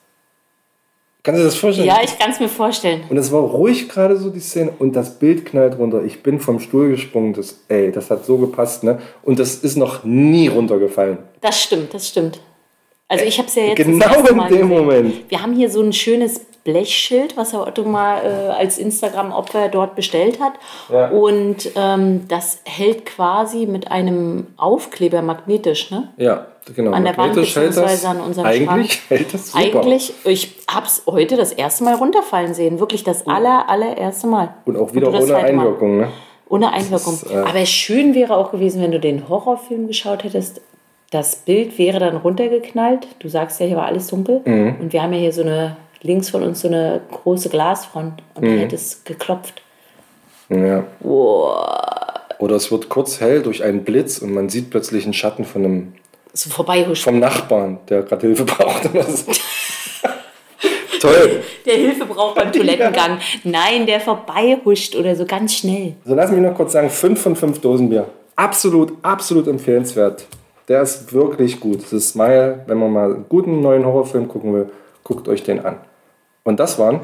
[1.24, 1.86] Kannst du dir das vorstellen?
[1.86, 3.04] Ja, ich kann es mir vorstellen.
[3.08, 6.02] Und es war ruhig gerade so die Szene und das Bild knallt runter.
[6.02, 7.32] Ich bin vom Stuhl gesprungen.
[7.32, 8.98] Das, ey, das hat so gepasst, ne?
[9.22, 11.18] Und das ist noch nie runtergefallen.
[11.40, 12.40] Das stimmt, das stimmt.
[13.06, 14.68] Also ich habe es ja jetzt Genau in dem gesehen.
[14.68, 15.30] Moment.
[15.30, 19.94] Wir haben hier so ein schönes Blechschild, was Herr Otto mal äh, als Instagram-Opfer dort
[19.94, 20.54] bestellt hat.
[20.90, 21.08] Ja.
[21.08, 26.12] Und ähm, das hält quasi mit einem Aufkleber magnetisch, ne?
[26.16, 26.92] Ja, genau.
[26.92, 29.10] An der Wand beziehungsweise an unserem Eigentlich Schrank.
[29.10, 29.64] hält das super.
[29.64, 32.80] Eigentlich, ich habe es heute das erste Mal runterfallen sehen.
[32.80, 34.54] Wirklich das aller, allererste Mal.
[34.64, 35.36] Und auch wieder ohne.
[35.36, 36.08] Einwirkung, ne?
[36.48, 37.14] Ohne Einwirkung.
[37.14, 40.60] ist, äh, Aber schön wäre auch gewesen, wenn du den Horrorfilm geschaut hättest.
[41.10, 43.06] Das Bild wäre dann runtergeknallt.
[43.18, 44.40] Du sagst ja, hier war alles dunkel.
[44.44, 44.76] Mhm.
[44.80, 48.22] Und wir haben ja hier so eine, links von uns so eine große Glasfront.
[48.34, 48.56] Und Mhm.
[48.56, 49.62] da hätte es geklopft.
[50.48, 50.84] Ja.
[51.00, 55.44] Boah, Oder es wird kurz hell durch einen Blitz und man sieht plötzlich einen Schatten
[55.44, 55.92] von einem
[56.32, 57.04] so vorbeihuscht.
[57.04, 58.92] vom Nachbarn, der gerade Hilfe braucht.
[58.92, 59.32] Oder so.
[61.00, 61.42] Toll.
[61.66, 63.18] Der Hilfe braucht beim Toilettengang.
[63.44, 65.94] Nein, der vorbeihuscht oder so ganz schnell.
[66.04, 68.06] So, lass mich noch kurz sagen, 5 von 5 Dosen Bier.
[68.36, 70.26] Absolut, absolut empfehlenswert.
[70.68, 71.82] Der ist wirklich gut.
[71.82, 74.70] Das ist Smile, wenn man mal einen guten neuen Horrorfilm gucken will,
[75.02, 75.76] guckt euch den an.
[76.44, 77.00] Und das waren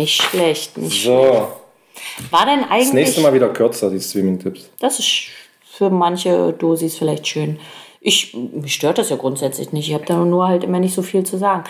[0.00, 1.22] Nicht schlecht, nicht so.
[1.24, 2.32] schlecht.
[2.32, 2.92] War denn Das eigentlich.
[2.92, 4.70] nächste Mal wieder kürzer, die Streaming-Tipps.
[4.78, 5.26] Das ist
[5.64, 7.58] für manche Dosis vielleicht schön.
[8.00, 9.88] Ich, mich stört das ja grundsätzlich nicht.
[9.88, 11.64] Ich habe da nur halt immer nicht so viel zu sagen.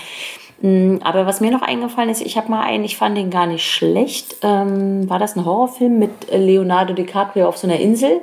[0.61, 3.47] Mm, Aber was mir noch eingefallen ist, ich habe mal einen, ich fand den gar
[3.47, 4.37] nicht schlecht.
[4.43, 8.21] Ähm, war das ein Horrorfilm mit Leonardo DiCaprio auf so einer Insel,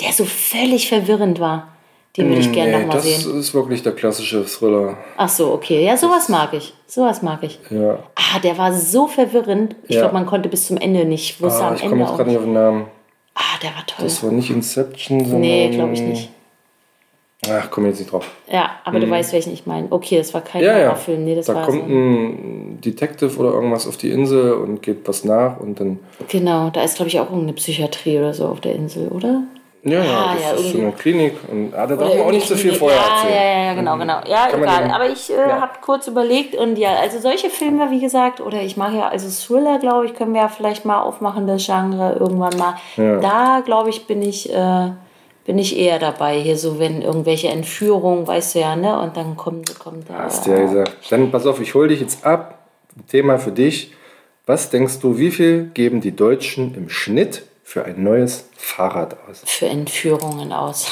[0.00, 1.68] der so völlig verwirrend war?
[2.16, 3.38] Den würde ich gerne Nee, nochmal das sehen.
[3.38, 4.96] ist wirklich der klassische Thriller.
[5.16, 5.84] Ach so, okay.
[5.84, 6.74] Ja, sowas mag ich.
[6.86, 7.60] Sowas mag ich.
[7.70, 8.00] Ja.
[8.16, 9.76] Ah, der war so verwirrend.
[9.84, 10.00] Ich Ja.
[10.02, 11.40] glaube, man konnte bis zum Ende nicht.
[11.40, 12.38] Wusste Ah, am ich komme jetzt gerade nicht.
[12.38, 12.86] auf den Namen.
[13.36, 14.04] Ah, der war toll.
[14.04, 15.40] Das war nicht Inception, sondern.
[15.40, 16.30] Nee, glaube ich nicht.
[17.48, 18.28] Ach, komme jetzt nicht drauf.
[18.52, 19.86] Ja, aber du weißt, welchen ich meine.
[19.88, 20.62] Okay, das war kein.
[20.62, 20.84] Ja, ja.
[20.88, 21.24] Horrorfilm.
[21.24, 21.94] Nee, das da war kommt so.
[21.94, 26.00] ein Detective oder irgendwas auf die Insel und geht was nach und dann.
[26.28, 29.42] Genau, da ist, glaube ich, auch irgendeine Psychiatrie oder so auf der Insel, oder?
[29.82, 30.82] Ja, ja, Ah, das ja, ist so irgendwie.
[30.82, 33.30] eine Klinik und ah, da darf man auch nicht so viel vorher ja, erzählen.
[33.32, 33.34] Mhm.
[33.34, 34.20] Ja, ja, ja, genau, genau.
[34.26, 34.90] Ja, Kann egal.
[34.90, 35.60] Aber ich äh, Ja.
[35.62, 39.28] habe kurz überlegt und ja, also solche Filme, wie gesagt, oder ich mache ja, also
[39.28, 42.74] Thriller, glaube ich, können wir ja vielleicht mal aufmachen, das Genre irgendwann mal.
[42.98, 43.16] Ja.
[43.20, 44.90] Da, glaube ich, bin ich, äh,
[45.46, 46.38] bin ich eher dabei.
[46.40, 49.00] Hier so, wenn irgendwelche Entführungen, weißt du ja, ne?
[49.00, 50.24] Und dann kommt, kommt da.
[50.24, 50.92] Hast du ja gesagt.
[51.08, 52.58] Dann pass auf, ich hole dich jetzt ab.
[53.08, 53.94] Thema für dich.
[54.44, 59.42] Was denkst du, wie viel geben die Deutschen im Schnitt für ein neues Fahrrad aus?
[59.46, 60.88] für Entführungen aus.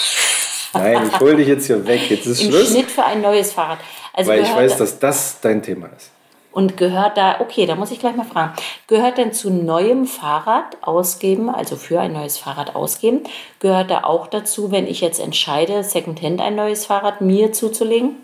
[0.72, 2.08] Nein, ich hole dich jetzt hier weg.
[2.08, 2.70] Jetzt ist Im Schluss.
[2.70, 3.78] Schnitt für ein neues Fahrrad.
[4.12, 6.10] Also Weil ich weiß, dass das dein Thema ist.
[6.52, 8.52] Und gehört da, okay, da muss ich gleich mal fragen,
[8.86, 13.24] gehört denn zu neuem Fahrrad ausgeben, also für ein neues Fahrrad ausgeben,
[13.58, 18.14] gehört da auch dazu, wenn ich jetzt entscheide, Secondhand ein neues Fahrrad mir zuzulegen?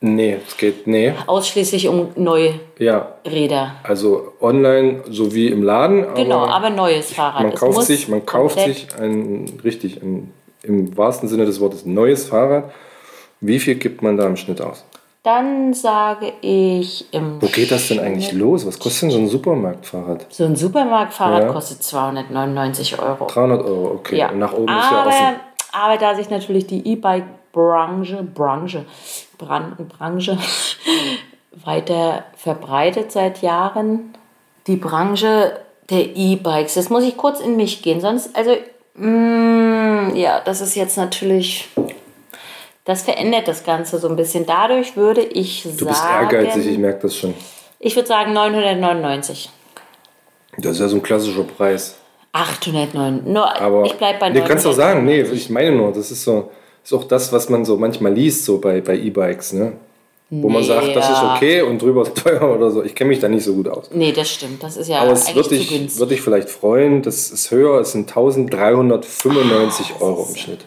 [0.00, 1.14] Nee, es geht, nee.
[1.26, 3.76] Ausschließlich um neue Ja, Räder.
[3.82, 6.04] also online sowie im Laden.
[6.04, 7.42] Aber Genau, aber neues Fahrrad.
[7.42, 10.32] man Es kauft sich, man kauft sich ein, richtig, ein,
[10.62, 12.70] im wahrsten Sinne des Wortes, neues Fahrrad.
[13.40, 14.84] Wie viel gibt man da im Schnitt aus?
[15.22, 18.64] Dann sage ich im Wo geht das denn eigentlich los?
[18.66, 20.26] Was kostet denn so ein Supermarktfahrrad?
[20.28, 21.52] So ein Supermarktfahrrad Ja.
[21.52, 23.26] kostet 299 Euro.
[23.26, 24.18] 300 Euro, okay.
[24.18, 24.30] Ja.
[24.30, 25.36] Und nach oben ist ja aber, offen.
[25.72, 28.22] aber da sich natürlich die E-Bike-Branche Branche,
[29.38, 30.36] Bran, Branche
[31.64, 34.14] weiter verbreitet seit Jahren,
[34.66, 38.50] die Branche der E-Bikes, das muss ich kurz in mich gehen, sonst, also,
[38.94, 41.68] mm, ja, das ist jetzt natürlich,
[42.84, 44.44] das verändert das Ganze so ein bisschen.
[44.44, 47.32] Dadurch würde ich Du sagen, bist ehrgeizig, ich merke das schon.
[47.78, 49.48] ich würde sagen 999.
[50.58, 51.96] Das ist ja so ein klassischer Preis.
[52.32, 53.32] 809.
[53.32, 54.76] Nur, Aber ich bleibe bei nee, kannst doch 999.
[54.76, 56.50] sagen, nee, ich meine nur, das ist so,
[56.86, 59.72] ist auch das, was man so manchmal liest, so bei, bei E-Bikes, ne?
[60.30, 61.34] Wo man sagt, das ist ja.
[61.36, 62.82] okay und drüber ist teuer oder so.
[62.82, 63.90] Ich kenne mich da nicht so gut aus.
[63.92, 64.62] Nee, das stimmt.
[64.62, 67.92] Das ist ja Aber es würde dich, würd dich vielleicht freuen, das ist höher, es
[67.92, 70.64] sind 1395 Euro im Schnitt.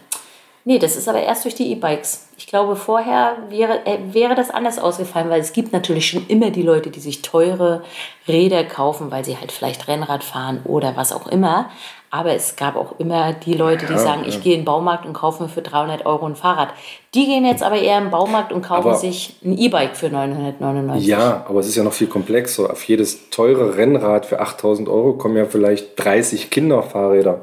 [0.65, 2.27] Nee, das ist aber erst durch die E-Bikes.
[2.37, 6.51] Ich glaube, vorher wäre, äh, wäre das anders ausgefallen, weil es gibt natürlich schon immer
[6.51, 7.83] die Leute, die sich teure
[8.27, 11.69] Räder kaufen, weil sie halt vielleicht Rennrad fahren oder was auch immer.
[12.11, 14.29] Aber es gab auch immer die Leute, die Ja, sagen, ja.
[14.29, 16.69] ich gehe in den Baumarkt und kaufe mir für 300 Euro ein Fahrrad.
[17.13, 21.05] Die gehen jetzt aber eher im Baumarkt und kaufen Aber- sich ein E-Bike für 999.
[21.07, 22.69] Ja, aber es ist ja noch viel komplexer.
[22.71, 27.41] Auf jedes teure Rennrad für 8000 Euro kommen ja vielleicht 30 Kinderfahrräder.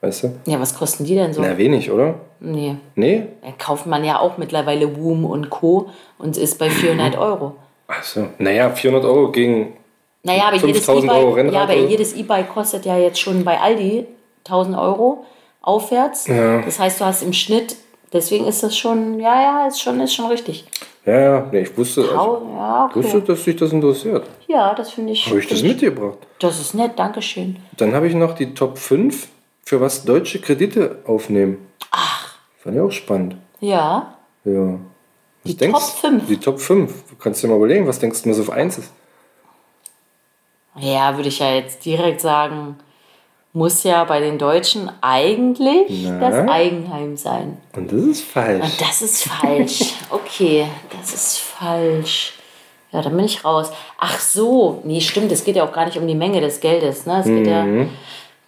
[0.00, 0.30] Weißt du?
[0.46, 1.40] Ja, was kosten die denn so?
[1.42, 2.14] Na, wenig, oder?
[2.40, 2.76] Nee.
[2.94, 3.26] Nee?
[3.42, 5.90] Da kauft man ja auch mittlerweile Woom und Co.
[6.18, 7.54] und ist bei 400 Euro.
[7.88, 8.26] Achso.
[8.38, 9.72] Naja, 400 Euro gegen.
[10.22, 13.60] Naja, aber jedes 5000 Euro E-Bike ja, aber jedes E-Bike kostet ja jetzt schon bei
[13.60, 14.06] Aldi
[14.44, 15.24] 1000 Euro
[15.62, 16.26] aufwärts.
[16.26, 16.62] Ja.
[16.62, 17.76] Das heißt, du hast im Schnitt,
[18.12, 20.64] deswegen ist das schon, ja, ja, ist schon, ist schon richtig.
[21.06, 23.26] Ja, ja, nee, ich wusste, also, ja, ich wusste, okay.
[23.28, 24.26] dass dich das interessiert.
[24.46, 25.26] Ja, das finde ich.
[25.26, 26.18] Habe ich das mitgebracht.
[26.38, 27.56] Das ist nett, Dankeschön.
[27.76, 29.28] Dann habe ich noch die Top 5,
[29.68, 31.68] für was deutsche Kredite aufnehmen.
[31.90, 32.34] Ach.
[32.58, 33.36] Fand ich auch spannend.
[33.60, 34.14] Ja,
[34.44, 34.78] Ja.
[35.44, 36.26] Was Die Top 5?
[36.26, 36.92] Die Top 5.
[37.10, 38.92] Du kannst dir mal überlegen, was denkst du, was auf 1 ist?
[40.80, 42.76] Ja, würde ich ja jetzt direkt sagen,
[43.52, 46.30] muss ja bei den Deutschen eigentlich Na?
[46.30, 47.58] das Eigenheim sein.
[47.74, 48.64] Und das ist falsch.
[48.64, 49.94] Und das ist falsch.
[50.10, 52.34] Okay, das ist falsch.
[52.92, 53.70] Ja, dann bin ich raus.
[53.98, 57.04] Ach so, nee, stimmt, es geht ja auch gar nicht um die Menge des Geldes.
[57.06, 57.20] Ne?
[57.20, 57.64] Es geht ja.
[57.64, 57.90] Mhm.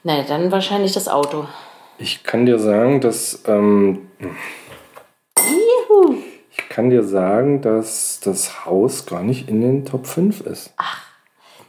[0.02, 1.46] Nee, dann wahrscheinlich das Auto.
[1.98, 3.42] Ich kann dir sagen, dass.
[3.46, 4.08] Ähm,
[5.38, 6.14] Juhu.
[6.50, 10.72] ich kann dir sagen, dass das Haus gar nicht in den Top 5 ist.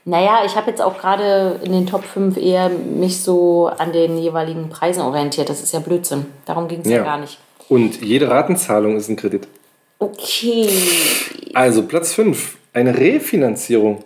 [0.04, 4.18] Naja, ich habe jetzt auch gerade in den Top 5 eher mich so an den
[4.18, 5.50] jeweiligen Preisen orientiert.
[5.50, 6.26] Das ist ja Blödsinn.
[6.46, 6.98] Darum ging es ja.
[6.98, 7.04] Ja.
[7.04, 7.38] gar nicht.
[7.70, 9.48] Und jede Ratenzahlung ist ein Kredit.
[10.00, 10.68] Okay.
[11.54, 12.58] Also Platz 5.
[12.74, 14.04] Eine Refinanzierung.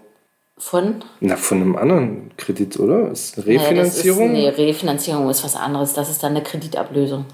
[0.57, 1.03] Von?
[1.19, 3.11] Na, von einem anderen Kredit, oder?
[3.11, 4.31] Ist eine Refinanzierung?
[4.31, 5.93] Nee, das ist, nee, Refinanzierung ist was anderes.
[5.93, 7.25] Das ist dann eine Kreditablösung.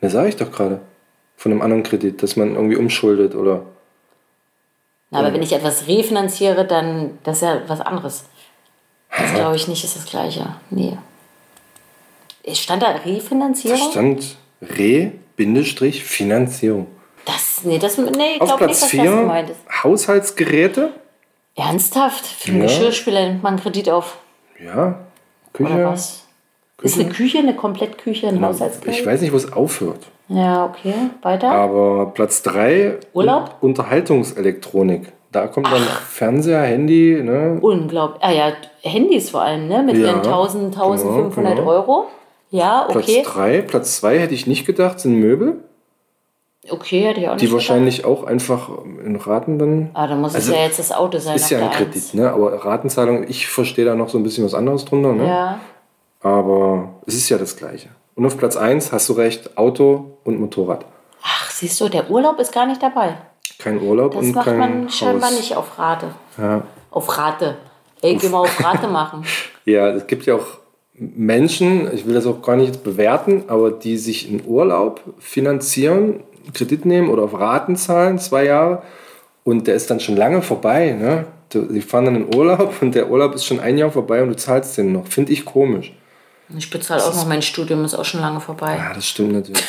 [0.00, 0.80] Ne, sage ich doch gerade.
[1.36, 3.62] Von einem anderen Kredit, dass man irgendwie umschuldet oder.
[5.10, 8.24] Na, aber wenn ich etwas refinanziere, dann das ist ja was anderes.
[9.16, 10.54] Das glaube ich nicht, ist das gleiche.
[10.70, 10.96] Nee.
[12.52, 13.90] Stand da Da Refinanzierung?
[13.90, 16.86] stand Re-Finanzierung.
[17.24, 19.60] Das, nee, das, nee, ich Auf glaube Platz nicht, dass das 4 gemeint ist.
[19.84, 20.92] Haushaltsgeräte.
[21.56, 22.24] Ernsthaft?
[22.26, 22.66] Für einen Ja.
[22.68, 24.16] Geschirrspüler nimmt man einen Kredit auf.
[24.64, 24.98] Ja,
[25.52, 25.94] Küche.
[26.80, 26.92] Was?
[26.92, 28.98] Ist eine Küche, eine Komplettküche, ein Haushaltsgerät?
[29.00, 30.06] Ich weiß nicht, wo es aufhört.
[30.28, 30.94] Ja, okay.
[31.22, 31.50] Weiter?
[31.50, 33.56] Aber Platz 3 Urlaub?
[33.60, 35.12] Unterhaltungselektronik.
[35.32, 37.58] Da kommt dann Fernseher, Handy, ne?
[37.60, 38.22] Unglaublich.
[38.22, 38.52] Ah ja,
[38.82, 39.82] Handys vor allem, ne?
[39.82, 41.68] Mit Ja, ihren 1000, 1500 genau.
[41.68, 42.06] Euro.
[42.50, 43.22] Ja, okay.
[43.22, 45.56] Platz 3, Platz 2 hätte ich nicht gedacht, sind Möbel,
[46.70, 47.54] Okay, hätte ich auch nicht die gedacht.
[47.54, 48.68] wahrscheinlich auch einfach
[49.04, 49.90] in Raten dann.
[49.94, 51.36] Ah, dann muss es Also, ja jetzt das Auto sein.
[51.36, 52.30] Ist ja ein Kredit, ne?
[52.30, 55.26] Aber Ratenzahlung, ich verstehe da noch so ein bisschen was anderes drunter, ne?
[55.26, 55.60] Ja.
[56.20, 57.90] Aber es ist ja das Gleiche.
[58.14, 60.84] Und auf Platz 1 hast du recht, Auto und Motorrad.
[61.22, 63.16] Ach, siehst du, der Urlaub ist gar nicht dabei.
[63.58, 65.36] Kein Urlaub Das und macht kein man scheinbar Haus.
[65.36, 66.14] nicht auf Rate.
[66.36, 66.62] Ja.
[66.90, 67.56] Auf Rate.
[68.02, 69.24] Ey, geh mal auf Rate machen.
[69.64, 70.46] Ja, es gibt ja auch
[70.94, 76.84] Menschen, ich will das auch gar nicht bewerten, aber die sich in Urlaub finanzieren, Kredit
[76.84, 78.82] nehmen oder auf Raten zahlen, zwei Jahre,
[79.44, 80.92] und der ist dann schon lange vorbei.
[80.92, 81.24] Ne?
[81.70, 84.36] Sie fahren dann in Urlaub und der Urlaub ist schon ein Jahr vorbei und du
[84.36, 85.06] zahlst den noch.
[85.06, 85.92] Finde ich komisch.
[86.56, 88.76] Ich bezahle auch noch mein Studium, ist auch schon lange vorbei.
[88.76, 89.62] Ja, das stimmt natürlich.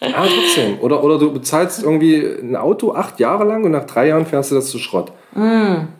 [0.00, 0.78] Aber trotzdem.
[0.80, 4.50] Oder, oder du bezahlst irgendwie ein Auto acht Jahre lang und nach drei Jahren fährst
[4.50, 5.12] du das zu Schrott.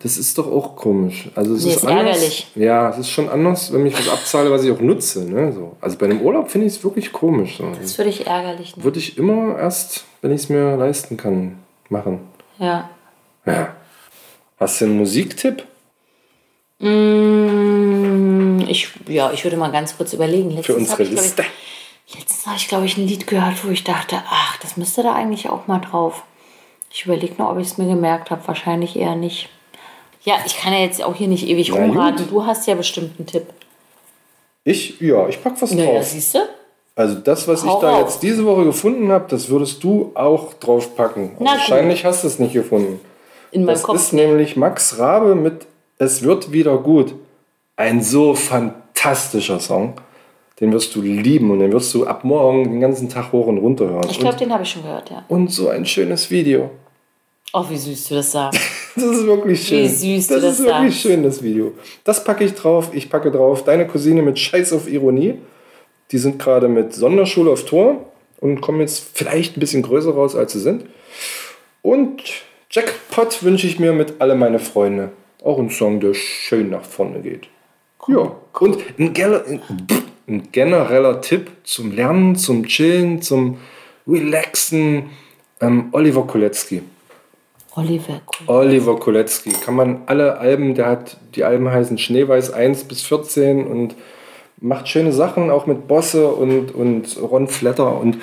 [0.03, 1.29] Das ist doch auch komisch.
[1.35, 1.67] Also es Mm.
[1.67, 2.51] Nee, ist, ist ärgerlich.
[2.55, 5.25] Ja, es ist schon anders, wenn ich was abzahle, was ich auch nutze.
[5.31, 5.53] Ne?
[5.53, 5.77] So.
[5.81, 7.59] Also bei einem Urlaub finde ich es wirklich komisch.
[7.59, 7.65] So.
[7.81, 8.77] Das würde ich ärgerlich.
[8.77, 8.85] Ne?
[8.85, 11.59] Würde ich immer erst, wenn ich es mir leisten kann,
[11.91, 12.21] machen.
[12.59, 12.89] Ja.
[13.45, 13.75] Ja.
[14.59, 15.65] Hast du einen Musiktipp?
[16.79, 20.51] Mm, Ich, ja, ich würde mal ganz kurz überlegen.
[20.51, 21.45] Letztens Für unsere ich, Liste.
[22.07, 25.03] Ich, letztens habe ich, glaube ich, ein Lied gehört, wo ich dachte, ach, das müsste
[25.03, 26.23] da eigentlich auch mal drauf.
[26.93, 28.47] Ich überlege nur, ob ich es mir gemerkt habe.
[28.47, 29.49] Wahrscheinlich eher nicht.
[30.23, 32.17] Ja, ich kann ja jetzt auch hier nicht ewig Na rumraten.
[32.25, 32.31] gut.
[32.31, 33.47] Du hast ja bestimmt einen Tipp.
[34.65, 36.05] Ich, ja, ich pack was Naja, drauf.
[36.07, 36.39] siehst du?
[36.97, 38.01] Also das, was ich Hau da raus.
[38.15, 41.33] jetzt diese Woche gefunden habe, das würdest du auch draufpacken.
[41.39, 41.61] Na gut.
[41.61, 43.01] Wahrscheinlich hast du es nicht gefunden.
[43.53, 43.97] In meinem Das Kopf.
[43.97, 45.67] ist nämlich Max Rabe mit
[45.99, 47.15] Es wird wieder gut.
[47.77, 49.95] Ein so fantastischer Song.
[50.61, 53.59] Den wirst du lieben und den wirst du ab morgen den ganzen Tag hoch und
[53.59, 54.07] runter hören.
[54.11, 55.25] Ich glaube, den habe ich schon gehört, ja.
[55.29, 56.71] und so ein schönes Video.
[57.53, 58.61] Oh, wie süß du das sagst.
[58.97, 59.85] Das ist wirklich schön.
[59.85, 61.01] Wie süß du das das ist wirklich sagst.
[61.03, 61.73] schön, das Video.
[62.03, 62.89] Das packe ich drauf.
[62.95, 65.35] Ich packe drauf Deine Cousine mit Scheiß auf Ironie.
[66.13, 68.07] Die sind gerade mit Sonderschule auf Tour
[68.41, 70.87] und kommen jetzt vielleicht ein bisschen größer raus, als sie sind.
[71.83, 72.23] Und
[72.71, 75.11] Jackpot wünsche ich mir mit Alle meine Freunde.
[75.43, 77.49] Auch ein Song, der schön nach vorne geht.
[78.09, 78.37] Ja.
[78.59, 79.13] Und ein
[80.29, 83.59] ein genereller Tipp zum Lernen, zum Chillen, zum
[84.07, 85.11] Relaxen.
[85.61, 86.83] Ähm, Oliver Kolecki.
[87.75, 88.49] Oliver Kuhn.
[88.49, 89.51] Oliver Kolecki.
[89.65, 93.95] Kann man alle Alben, der hat, die Alben heißen Schneeweiß 1 bis 14 und
[94.59, 98.19] macht schöne Sachen, auch mit Bosse und, und Ron Flatter und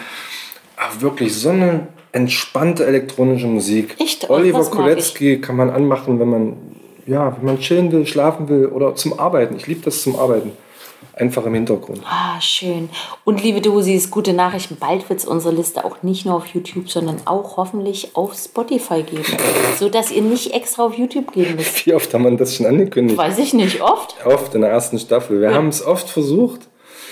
[0.76, 3.96] ach, wirklich so eine entspannte elektronische Musik.
[4.00, 4.30] Echt?
[4.30, 6.58] Oliver Kolecki kann man anmachen, wenn man,
[7.06, 9.56] ja, wenn man chillen will, schlafen will oder zum Arbeiten.
[9.56, 10.52] Ich liebe das zum Arbeiten.
[11.16, 12.02] Einfach im Hintergrund.
[12.06, 12.90] Ah, schön.
[13.24, 14.78] Und liebe Dosis, gute Nachrichten.
[14.80, 19.04] Bald wird es unsere Liste auch nicht nur auf YouTube, sondern auch hoffentlich auf Spotify
[19.04, 19.24] geben.
[19.78, 21.86] Sodass ihr nicht extra auf YouTube gehen müsst.
[21.86, 23.18] Wie oft haben wir das schon angekündigt?
[23.18, 24.16] Weiß ich nicht, oft.
[24.26, 25.40] Oft in der ersten Staffel.
[25.40, 26.62] Wir haben es oft versucht.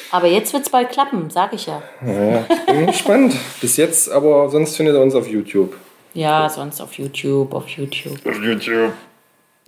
[0.10, 1.82] Aber jetzt wird es bald klappen, sag ich ja.
[2.06, 3.36] Ja, bin gespannt.
[3.62, 5.76] Bis jetzt, aber sonst findet ihr uns auf YouTube.
[6.14, 8.18] Ja, sonst auf YouTube, auf YouTube.
[8.26, 8.92] Auf YouTube.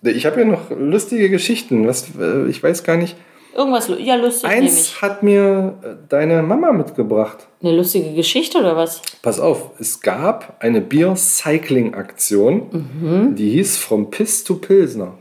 [0.04, 1.88] Ich habe ja noch lustige Geschichten.
[1.88, 3.16] Was, äh, ich weiß gar nicht.
[3.56, 4.50] Irgendwas, ja, lustig.
[4.50, 7.48] Eins hat mir äh, deine Mama mitgebracht.
[7.62, 9.02] Eine lustige Geschichte oder was?
[9.22, 13.36] Pass auf, es gab eine Bier-Cycling-Aktion, Mhm.
[13.36, 15.14] die hieß From Piss to Pilsner.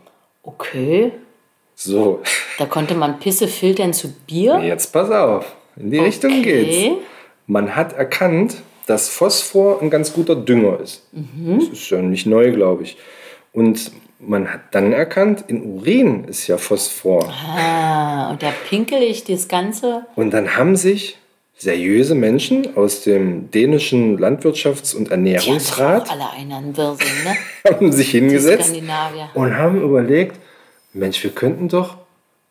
[0.42, 1.12] Okay.
[1.74, 2.20] So,
[2.58, 4.60] Da konnte man Pisse filtern zu Bier.
[4.62, 5.44] jetzt pass auf.
[5.76, 6.96] In die Richtung geht's.
[7.46, 8.56] Man hat erkannt,
[8.86, 11.06] dass Phosphor ein ganz guter Dünger ist.
[11.12, 11.58] Mhm.
[11.60, 12.96] Das ist ja nicht neu, glaube ich.
[13.52, 13.90] Und
[14.26, 17.28] man hat dann erkannt, in Urin ist ja Phosphor.
[17.28, 20.06] Ah, und da pinkel ich das Ganze.
[20.14, 21.18] Und dann haben sich
[21.56, 27.36] seriöse Menschen aus dem dänischen Landwirtschafts- und Ernährungsrat alle einen Wirsing, ne?
[27.72, 28.74] haben sich hingesetzt
[29.34, 30.40] und haben überlegt,
[30.92, 31.98] Mensch, wir könnten doch,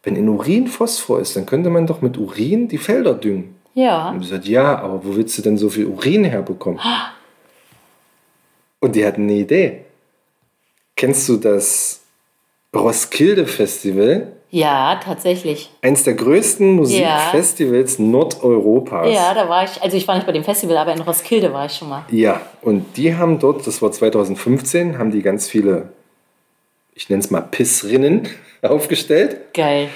[0.03, 3.55] wenn in Urin Phosphor ist, dann könnte man doch mit Urin die Felder düngen.
[3.73, 4.09] Ja.
[4.09, 6.79] Und gesagt, ja, aber wo willst du denn so viel Urin herbekommen?
[8.79, 9.85] Und die hatten eine Idee.
[11.01, 12.01] Kennst du das
[12.75, 14.33] Roskilde Festival?
[14.51, 15.71] Ja, tatsächlich.
[15.81, 19.11] Eins der größten Musikfestivals Nordeuropas.
[19.11, 21.65] Ja, da war ich, also ich war nicht bei dem Festival, aber in Roskilde war
[21.65, 22.05] ich schon mal.
[22.11, 25.89] Ja, und die haben dort, das war 2015, haben die ganz viele,
[26.93, 28.29] ich nenne es mal Pissrinnen,
[28.61, 29.89] aufgestellt Geil.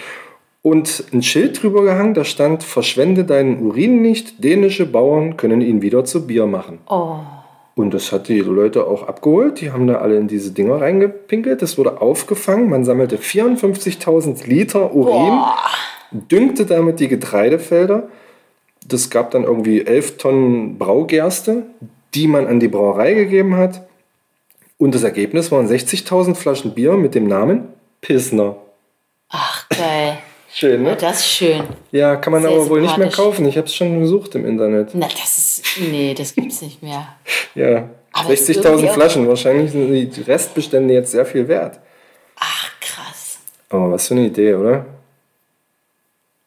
[0.64, 5.84] und ein Schild drüber gehangen, da stand, verschwende deinen Urin nicht, dänische Bauern können ihn
[5.84, 6.80] wieder zu Bier machen.
[6.90, 7.20] Oh,
[7.76, 9.60] Und das hat die Leute auch abgeholt.
[9.60, 11.62] Die haben da alle in diese Dinger reingepinkelt.
[11.62, 12.70] Das wurde aufgefangen.
[12.70, 15.40] Man sammelte 54.000 Liter Urin,
[16.12, 18.08] düngte damit die Getreidefelder.
[18.88, 21.64] Das gab dann irgendwie 11 Tonnen Braugerste,
[22.14, 23.86] die man an die Brauerei gegeben hat.
[24.78, 27.68] Und das Ergebnis waren 60.000 Flaschen Bier mit dem Namen
[28.00, 28.56] Pissner.
[29.30, 30.18] ach geil.
[30.58, 30.96] Schön, ne?
[30.96, 31.64] Das ist schön.
[31.92, 33.46] Ja, kann man Sehr aber wohl nicht mehr kaufen.
[33.46, 34.92] Ich habe es schon gesucht im Internet.
[34.94, 37.06] Na, das ist, nee, das gibt's nicht mehr.
[37.56, 39.28] Ja, Aber es ist 60.000 irgendwie auch- Flaschen.
[39.28, 41.80] Wahrscheinlich sind die Restbestände jetzt sehr viel wert.
[42.38, 43.40] Ach, krass.
[43.70, 44.86] Aber was für eine Idee, oder?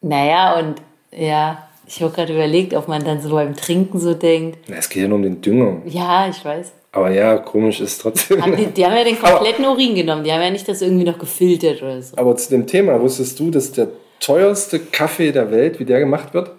[0.01, 0.81] Naja, und
[1.11, 4.57] ja, ich habe gerade überlegt, ob man dann so beim Trinken so denkt.
[4.67, 5.81] Na, es geht ja nur um den Dünger.
[5.85, 6.71] Ja, ich weiß.
[6.91, 8.41] Aber ja, komisch ist trotzdem.
[8.41, 10.23] Haben die, die haben ja den kompletten Urin genommen.
[10.23, 12.17] Die haben ja nicht das irgendwie noch gefiltert oder so.
[12.17, 16.33] Aber zu dem Thema, wusstest du, dass der teuerste Kaffee der Welt, wie der gemacht
[16.33, 16.51] wird?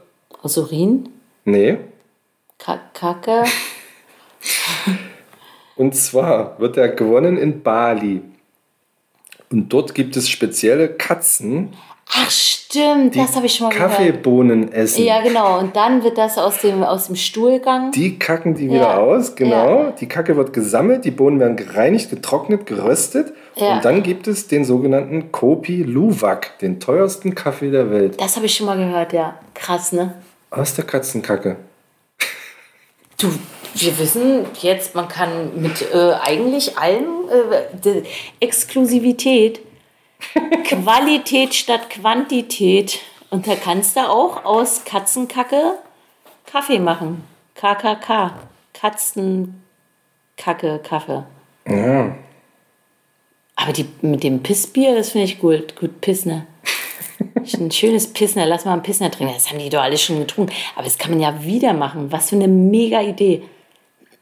[0.42, 1.08] Aus Urin?
[1.44, 1.78] Nee.
[2.58, 3.44] Ka Kacke?
[5.76, 8.22] Und zwar wird er gewonnen in Bali.
[9.50, 11.74] Und dort gibt es spezielle Katzen,
[12.12, 13.14] Ach, stimmt.
[13.16, 13.90] Das habe ich schon mal gehört.
[13.92, 15.04] Kaffeebohnen essen.
[15.04, 15.58] Ja, genau.
[15.60, 17.92] Und dann wird das aus dem, aus dem Stuhlgang.
[17.92, 18.96] Die kacken die wieder Ja.
[18.98, 19.84] aus, genau.
[19.84, 19.90] Ja.
[19.92, 23.32] Die Kacke wird gesammelt, die Bohnen werden gereinigt, getrocknet, geröstet.
[23.56, 23.74] Ja.
[23.76, 28.20] Und dann gibt es den sogenannten Kopi Luwak, den teuersten Kaffee der Welt.
[28.20, 29.38] Das habe ich schon mal gehört, ja.
[29.54, 30.14] Krass, ne?
[30.50, 31.56] Aus der Katzenkacke.
[33.20, 33.28] Du,
[33.74, 38.02] wir wissen jetzt, man kann mit äh, eigentlich allem äh, die
[38.40, 39.60] Exklusivität,
[40.64, 43.00] Qualität statt Quantität.
[43.30, 45.78] Und da kannst du auch aus Katzenkacke
[46.46, 47.24] Kaffee machen.
[47.54, 48.32] KKK.
[48.72, 51.24] Katzenkacke, Kaffee.
[51.68, 52.16] Ja.
[53.56, 55.76] Aber die, mit dem Pissbier, das finde ich gut.
[55.76, 56.46] Gut, Pissner.
[57.58, 59.34] Ein schönes Pissner, lass mal ein Pissner trinken.
[59.34, 60.52] Das haben die doch alle schon getrunken.
[60.74, 62.10] Aber das kann man ja wieder machen.
[62.10, 63.42] Was für eine mega Idee.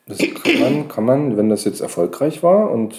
[0.06, 2.96] Das kann man, kann man, wenn das jetzt erfolgreich war und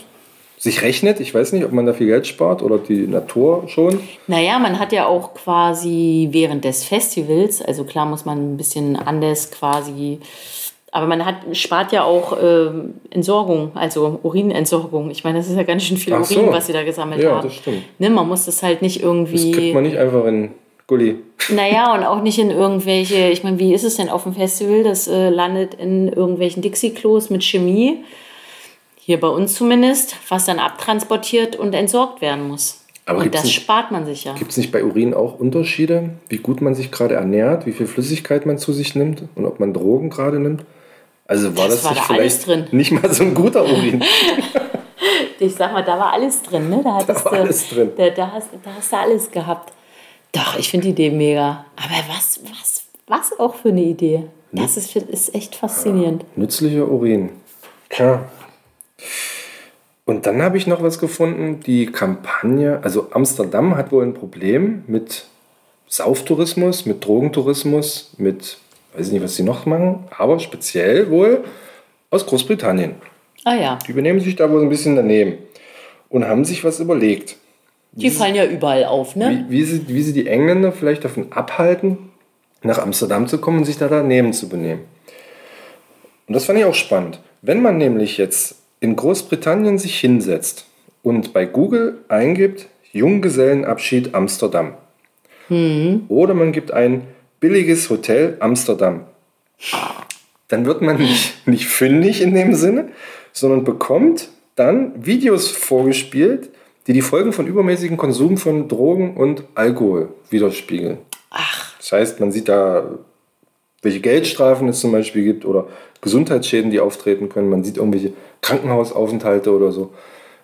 [0.60, 4.00] sich rechnet, ich weiß nicht, ob man da viel Geld spart oder die Natur schon.
[4.28, 8.98] Naja, man hat ja auch quasi während des Festivals, also klar muss man ein bisschen
[8.98, 10.20] anders quasi,
[10.92, 15.12] aber man hat, spart ja auch ähm, Entsorgung, also Urinentsorgung.
[15.12, 16.40] Ich meine, das ist ja ganz schön viel Ach so.
[16.40, 17.44] Urin, was sie da gesammelt Ja, haben.
[17.48, 17.84] das stimmt.
[18.00, 19.52] Ne, man muss das halt nicht Das irgendwie.
[19.52, 20.50] kriegt man nicht einfach in
[20.88, 21.16] Gulli.
[21.54, 24.84] Naja, und auch nicht in irgendwelche, ich meine, wie ist es denn auf dem Festival?
[24.84, 28.04] Das äh, landet in irgendwelchen Dixie-Klos mit Chemie.
[29.10, 32.82] Hier bei uns zumindest, was dann abtransportiert und entsorgt werden muss.
[33.08, 34.36] Aber Und das nicht- spart man sich ja.
[34.36, 37.88] Gibt es nicht bei Urin auch Unterschiede, wie gut man sich gerade ernährt, wie viel
[37.88, 40.64] Flüssigkeit man zu sich nimmt und ob man Drogen gerade nimmt?
[41.26, 44.04] Also war Das das, war nicht da vielleicht nicht mal so ein guter Urin?
[45.40, 46.82] Ich sag mal, da war alles drin, ne?
[46.84, 47.92] Da, hattest war du, alles drin.
[47.98, 49.74] Da, da, hast, da hast du alles gehabt.
[50.34, 51.66] Doch, ich finde die Idee mega.
[51.78, 54.26] Aber was, was, was auch für eine Idee.
[54.52, 56.26] Das ist, ist echt faszinierend.
[56.38, 57.30] Nützlicher Urin.
[57.88, 58.30] Klar.
[60.06, 64.84] Und dann habe ich noch was gefunden, die Kampagne, also Amsterdam hat wohl ein Problem
[64.88, 65.26] mit
[65.88, 68.58] Sauftourismus, mit Drogentourismus, mit,
[68.96, 71.44] weiß ich nicht, was sie noch machen, aber speziell wohl
[72.10, 72.96] aus Großbritannien.
[73.46, 75.38] Ah ja, Die benehmen sich da wohl ein bisschen daneben
[76.10, 77.38] und haben sich was überlegt.
[77.92, 79.46] die fallen ja überall auf, ne?
[79.48, 82.10] Wie, wie, sie, wie sie die Engländer vielleicht davon abhalten,
[82.62, 84.82] nach Amsterdam zu kommen und sich da daneben zu benehmen.
[86.28, 87.20] Und das fand ich auch spannend.
[87.42, 90.66] Wenn man nämlich jetzt in Großbritannien sich hinsetzt
[91.04, 94.74] und bei Google eingibt, Junggesellenabschied Amsterdam.
[96.10, 97.08] Oder man gibt ein
[97.40, 99.06] billiges Hotel Amsterdam.
[100.48, 102.90] Dann wird man nicht, nicht fündig in dem Sinne,
[103.34, 106.50] sondern bekommt dann Videos vorgespielt,
[106.88, 110.98] die die Folgen von übermäßigem Konsum von Drogen und Alkohol widerspiegeln.
[111.30, 112.98] Ach, Das heißt, man sieht da,
[113.82, 115.68] welche Geldstrafen es zum Beispiel gibt oder
[116.02, 117.50] Gesundheitsschäden, die auftreten können.
[117.50, 119.94] Man sieht irgendwelche Krankenhausaufenthalte oder so.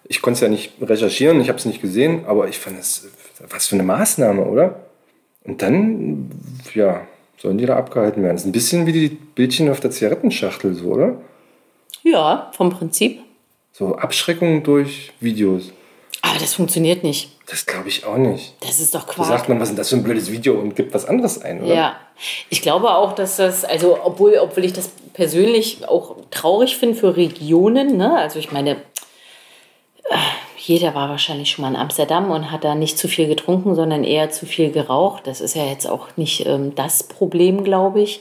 [0.04, 3.08] Ich konnte es ja nicht recherchieren, ich habe es nicht gesehen, aber ich fand es,
[3.50, 4.82] was für eine Maßnahme, oder?
[5.44, 6.30] Und dann,
[6.74, 7.08] ja,
[7.38, 8.36] sollen die da abgehalten werden.
[8.36, 11.18] Das ist ein bisschen wie die Bildchen auf der Zigarettenschachtel, so, oder?
[12.06, 13.20] ja, vom Prinzip.
[13.72, 15.74] So Abschreckung durch Videos.
[16.36, 17.30] Aber das funktioniert nicht.
[17.50, 18.56] Das glaube ich auch nicht.
[18.60, 19.28] Das ist doch Da Quark.
[19.30, 21.74] sagt man, was ist das für ein blödes Video und gibt was anderes ein, oder?
[21.74, 21.96] Ja,
[22.50, 27.16] ich glaube auch, dass das, also obwohl, obwohl ich das persönlich auch traurig finde für
[27.16, 28.18] Regionen, ne?
[28.18, 28.72] also ich meine,
[30.10, 30.18] äh,
[30.58, 34.04] jeder war wahrscheinlich schon mal in Amsterdam und hat da nicht zu viel getrunken, sondern
[34.04, 35.28] eher zu viel geraucht.
[35.28, 38.20] Das ist ja jetzt auch nicht ähm, das Problem, glaube ich.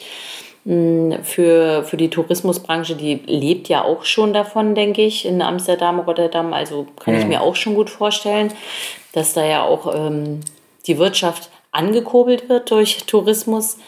[0.65, 6.01] Mm, Für, für die Tourismusbranche, die lebt ja auch schon davon, denke ich, in Amsterdam,
[6.01, 6.53] Rotterdam.
[6.55, 8.53] Also kann ich mir auch schon gut vorstellen,
[9.13, 10.41] dass da ja auch ähm,
[10.87, 13.79] die Wirtschaft angekurbelt wird durch Tourismus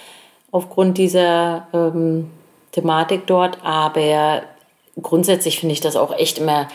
[0.51, 2.31] aufgrund dieser ähm,
[2.73, 3.59] Thematik dort.
[3.65, 4.43] Aber
[5.01, 6.69] grundsätzlich finde ich das auch echt immer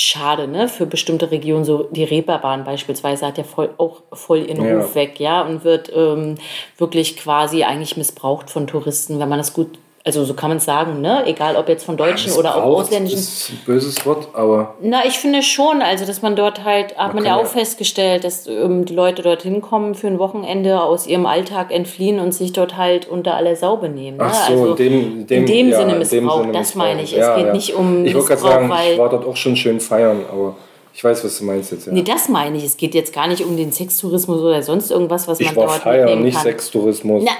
[0.00, 0.68] schade, ne?
[0.68, 4.78] Für bestimmte Regionen, so die Reeperbahn beispielsweise hat ja voll, auch voll ihren Ja.
[4.78, 6.36] Ruf weg, ja, und wird ähm,
[6.78, 10.64] wirklich quasi eigentlich missbraucht von Touristen, wenn man das gut, also so kann man es
[10.64, 11.24] sagen, ne?
[11.26, 13.18] Egal ob jetzt von Deutschen oder auch ausländischen.
[13.18, 17.14] ist ein böses Wort, aber Na, ich finde schon, also dass man dort halt, hat
[17.14, 21.06] man, ja auch ja- festgestellt, dass ähm, die Leute dorthin kommen für ein Wochenende, aus
[21.06, 24.16] ihrem Alltag entfliehen und sich dort halt unter aller Sau benehmen.
[24.16, 24.24] Ne?
[24.26, 27.02] Ach so, also, in dem, dem, in dem ja, Sinne dem Missbrauch, Sinne das meine
[27.02, 27.14] ich.
[27.14, 27.36] Missbrauch.
[27.36, 29.80] Es geht nicht um Ich wollte gerade sagen, weil- ich war dort auch schon schön
[29.80, 30.56] feiern, aber
[30.94, 31.86] ich weiß, was du meinst jetzt.
[31.86, 31.92] Ja.
[31.92, 32.64] Nee, das meine ich.
[32.64, 35.66] Es geht jetzt gar nicht um den Sextourismus oder sonst irgendwas, was ich man war
[35.66, 36.42] dort feiern, mitnehmen nicht kann.
[36.44, 37.22] Sextourismus.
[37.24, 37.32] Na,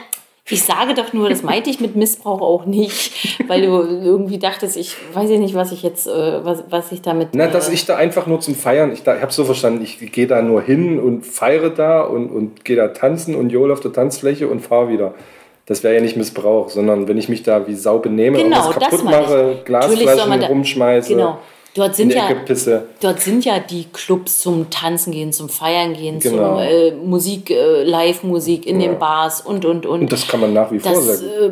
[0.51, 4.77] ich sage doch nur, das meinte ich mit Missbrauch auch nicht, weil du irgendwie dachtest,
[4.77, 7.29] ich weiß ja nicht, was ich jetzt, äh, was, was ich damit.
[7.33, 9.83] Na, dass äh, ich da einfach nur zum Feiern, ich, da- ich habe so verstanden,
[9.83, 13.73] ich gehe da nur hin und feiere da und, und gehe da tanzen und jole
[13.73, 15.15] auf der Tanzfläche und fahre wieder.
[15.67, 18.75] Das wäre ja nicht Missbrauch, sondern wenn ich mich da wie Sau benehme, Genau, irgendwas
[18.75, 21.39] das kaputt mache, Glasflaschen rumschmeiße, Genau.
[21.75, 22.83] Dort in sind ja.
[23.01, 26.57] Dort sind ja die Clubs zum Tanzen gehen, zum Feiern gehen, Genau.
[26.57, 30.01] zum äh, Musik, äh, Live-Musik in den Bars und, und, und.
[30.03, 31.31] Und das kann man nach wie vor das sagen.
[31.41, 31.51] äh,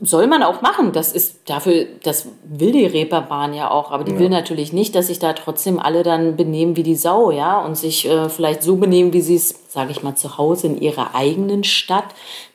[0.00, 0.92] soll man auch machen.
[0.92, 5.06] Das ist dafür, das will die Reeperbahn ja auch, aber die will natürlich nicht, dass
[5.06, 8.76] sich da trotzdem alle dann benehmen wie die Sau, ja, und sich äh, vielleicht so
[8.76, 12.04] benehmen, wie sie es, sage ich mal, zu Hause in ihrer eigenen Stadt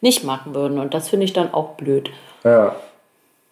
[0.02, 0.78] nicht machen würden.
[0.78, 2.10] Und das finde ich dann auch blöd.
[2.44, 2.76] Ja.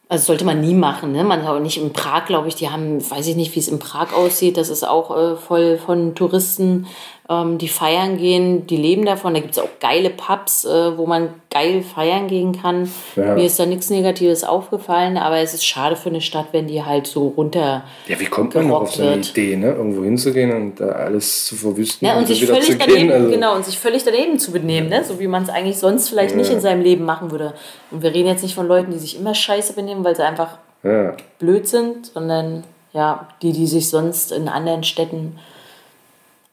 [0.08, 1.24] Also sollte man nie machen, ne?
[1.24, 3.80] Man auch nicht in Prag, glaube ich, die haben, weiß ich nicht, wie es in
[3.80, 4.56] Prag aussieht.
[4.58, 6.86] Das ist auch äh, voll von Touristen,
[7.28, 9.34] ähm, die feiern gehen, die leben davon.
[9.34, 12.92] Da gibt es auch geile Pubs, äh, wo man geil feiern gehen kann.
[13.16, 13.34] Ja.
[13.34, 16.84] Mir ist da nichts Negatives aufgefallen, aber es ist schade für eine Stadt, wenn die
[16.84, 17.84] halt so runter.
[18.08, 19.30] Ja, wie kommt man noch auf so eine wird.
[19.32, 19.72] Idee, ne?
[19.72, 23.00] irgendwo hinzugehen und da alles zu verwüsten Ja, und dann sich wieder völlig zu daneben,
[23.00, 23.12] gehen?
[23.12, 25.04] Also, genau, und sich völlig daneben zu benehmen, ne?
[25.04, 27.54] so wie man es eigentlich sonst vielleicht nicht in seinem Leben machen würde.
[27.90, 30.58] Und wir reden jetzt nicht von Leuten, die sich immer scheiße benehmen, weil sie einfach
[30.84, 31.16] Ja.
[31.40, 32.64] blöd sind, sondern
[32.94, 35.40] ja, die, die sich sonst in anderen Städten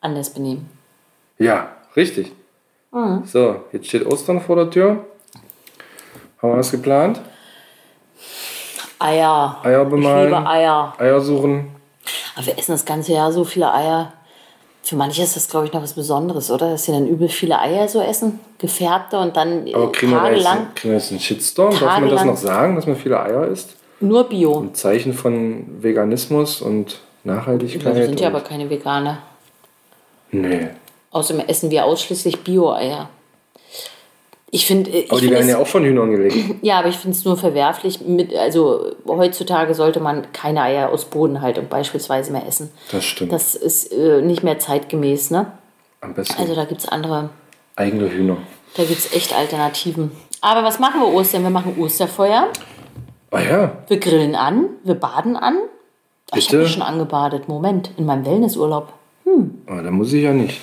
[0.03, 0.69] anders benehmen.
[1.39, 2.33] ja, richtig.
[2.93, 3.23] Mhm.
[3.25, 5.05] So, jetzt steht Ostern vor der Tür.
[6.43, 7.21] Haben wir was geplant?
[8.99, 9.59] Eier.
[9.63, 10.25] Eier Ich bemalen.
[10.31, 10.93] liebe Eier.
[10.99, 11.71] Eier suchen.
[12.37, 14.13] Aber wir essen das ganze Jahr so viele Eier.
[14.83, 16.71] Für manche ist das, glaube ich, noch was Besonderes, oder?
[16.71, 20.75] Dass sie dann übel viele Eier so essen, gefärbte und dann Aber kriegen wir, tagelang
[20.75, 21.71] kriegen wir jetzt einen Shitstorm?
[21.79, 23.77] Darf man das noch sagen, dass man viele Eier isst?
[24.01, 24.59] nur Bio.
[24.61, 27.95] Ein Zeichen von Veganismus und Nachhaltigkeit?
[27.95, 29.19] Wir sind ja aber keine Veganer.
[30.33, 30.69] Nee.
[31.13, 33.09] Außerdem essen wir ausschließlich Bio-Eier.
[34.55, 36.37] Ich finde, ich Aber die find werden es- ja auch von Hühnern gelegt.
[36.63, 38.01] Ja, aber ich finde es nur verwerflich.
[38.03, 42.71] Mit, also heutzutage sollte man keine Eier aus Bodenhaltung beispielsweise mehr essen.
[42.91, 43.33] Das stimmt.
[43.33, 45.53] Das ist äh, nicht mehr zeitgemäß, ne?
[46.03, 47.31] Am besten Also da gibt es andere,
[47.77, 48.37] eigene Hühner.
[48.77, 50.11] da gibt es echt Alternativen.
[50.43, 51.45] Aber was machen wir Ostern?
[51.45, 52.49] Wir machen Osterfeuer,
[53.31, 55.57] Ah ja, wir grillen an, wir baden an.
[56.31, 57.49] Ach, Ich habe mich schon angebadet.
[57.49, 58.93] Moment, in meinem Wellnessurlaub.
[59.67, 60.61] Aber da muss ich ja nicht.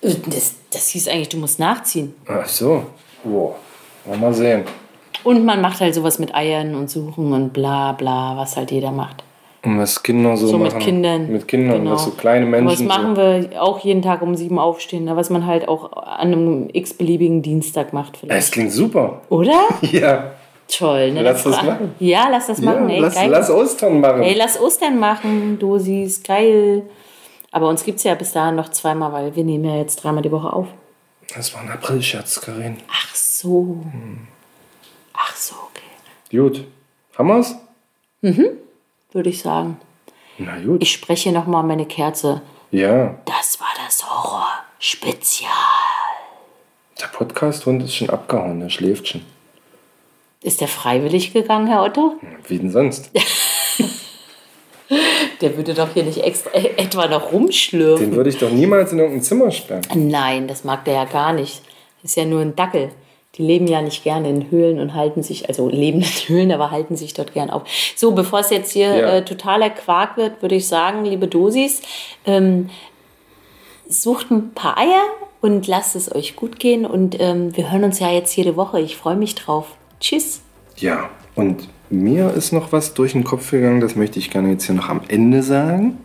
[0.00, 2.14] Äh, Das, das hieß eigentlich, du musst nachziehen.
[2.26, 2.84] Ach so.
[3.24, 3.54] Boah.
[4.18, 4.62] Mal sehen.
[5.24, 8.90] Und man macht halt sowas mit Eiern und Suchen und bla bla, was halt jeder
[8.90, 9.22] macht.
[9.64, 10.74] Und was Kinder so, So machen.
[10.76, 11.32] mit Kindern.
[11.32, 11.90] Mit Kindern, Genau.
[11.92, 12.68] was so kleine Menschen.
[12.88, 13.20] das machen so.
[13.22, 15.16] wir auch jeden Tag um sieben aufstehen, ne?
[15.16, 18.52] was man halt auch an einem x-beliebigen Dienstag macht Es vielleicht.
[18.52, 19.20] klingt super.
[19.28, 19.60] Oder?
[19.82, 20.30] Ja.
[20.68, 21.12] Toll.
[21.12, 21.22] Ne?
[21.22, 21.92] Lass das machen.
[21.98, 22.88] Ja, lass das machen.
[22.90, 23.30] ja ey, lass, geil.
[23.30, 24.22] lass Ostern machen.
[24.22, 26.82] Ey, lass Ostern machen, Dosis, geil.
[27.50, 30.22] Aber uns gibt es ja bis dahin noch zweimal, weil wir nehmen ja jetzt dreimal
[30.22, 30.68] die Woche auf.
[31.34, 32.78] Das war ein Aprilscherz, Karin.
[32.90, 33.84] Ach so.
[35.14, 36.36] Ach so, okay.
[36.36, 36.66] Gut.
[37.16, 37.56] Haben wir's?
[39.12, 39.78] Würde ich sagen.
[40.38, 40.82] Na gut.
[40.82, 42.42] Ich spreche nochmal meine Kerze.
[42.70, 43.16] Ja.
[43.24, 45.50] Das war das Horror-Spezial.
[47.00, 48.60] Der Podcast-Hund ist schon abgehauen.
[48.60, 49.24] Der schläft schon.
[50.42, 52.16] Ist der freiwillig gegangen, Herr Otto?
[52.46, 53.10] Wie denn sonst?
[55.40, 58.10] Der würde doch hier nicht extra, äh, etwa noch rumschlürfen.
[58.10, 59.82] Den würde ich doch niemals in irgendein Zimmer sperren.
[59.94, 61.62] Nein, das mag der ja gar nicht.
[62.02, 62.90] Ist ja nur ein Dackel.
[63.34, 66.70] Die leben ja nicht gerne in Höhlen und halten sich, also leben in Höhlen, aber
[66.70, 67.62] halten sich dort gern auf.
[67.94, 69.08] So, bevor es jetzt hier Ja.
[69.16, 71.82] äh, totaler Quark wird, würde ich sagen, liebe Dosis,
[72.24, 72.70] ähm,
[73.88, 75.02] sucht ein paar Eier
[75.40, 76.84] und lasst es euch gut gehen.
[76.86, 78.80] Und ähm, wir hören uns ja jetzt jede Woche.
[78.80, 79.66] Ich freue mich drauf.
[80.00, 80.40] Tschüss.
[80.76, 84.64] Ja, und mir ist noch was durch den Kopf gegangen, das möchte ich gerne jetzt
[84.64, 85.98] hier noch am Ende sagen.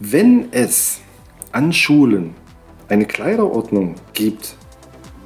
[0.00, 1.00] Wenn es
[1.52, 2.34] an Schulen
[2.88, 4.56] eine Kleiderordnung gibt,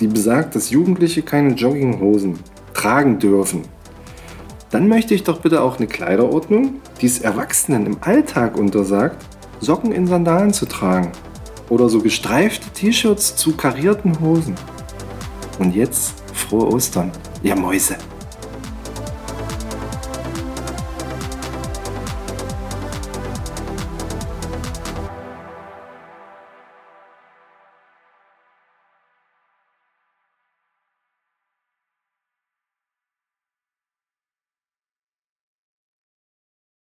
[0.00, 2.38] die besagt, dass Jugendliche keine Jogginghosen
[2.74, 3.62] tragen dürfen,
[4.70, 9.24] dann möchte ich doch bitte auch eine Kleiderordnung, die es Erwachsenen im Alltag untersagt,
[9.60, 11.12] Socken in Sandalen zu tragen.
[11.68, 14.54] Oder so gestreifte T-Shirts zu karierten Hosen.
[15.58, 17.12] Und jetzt frohe Ostern,
[17.42, 17.96] ihr Mäuse.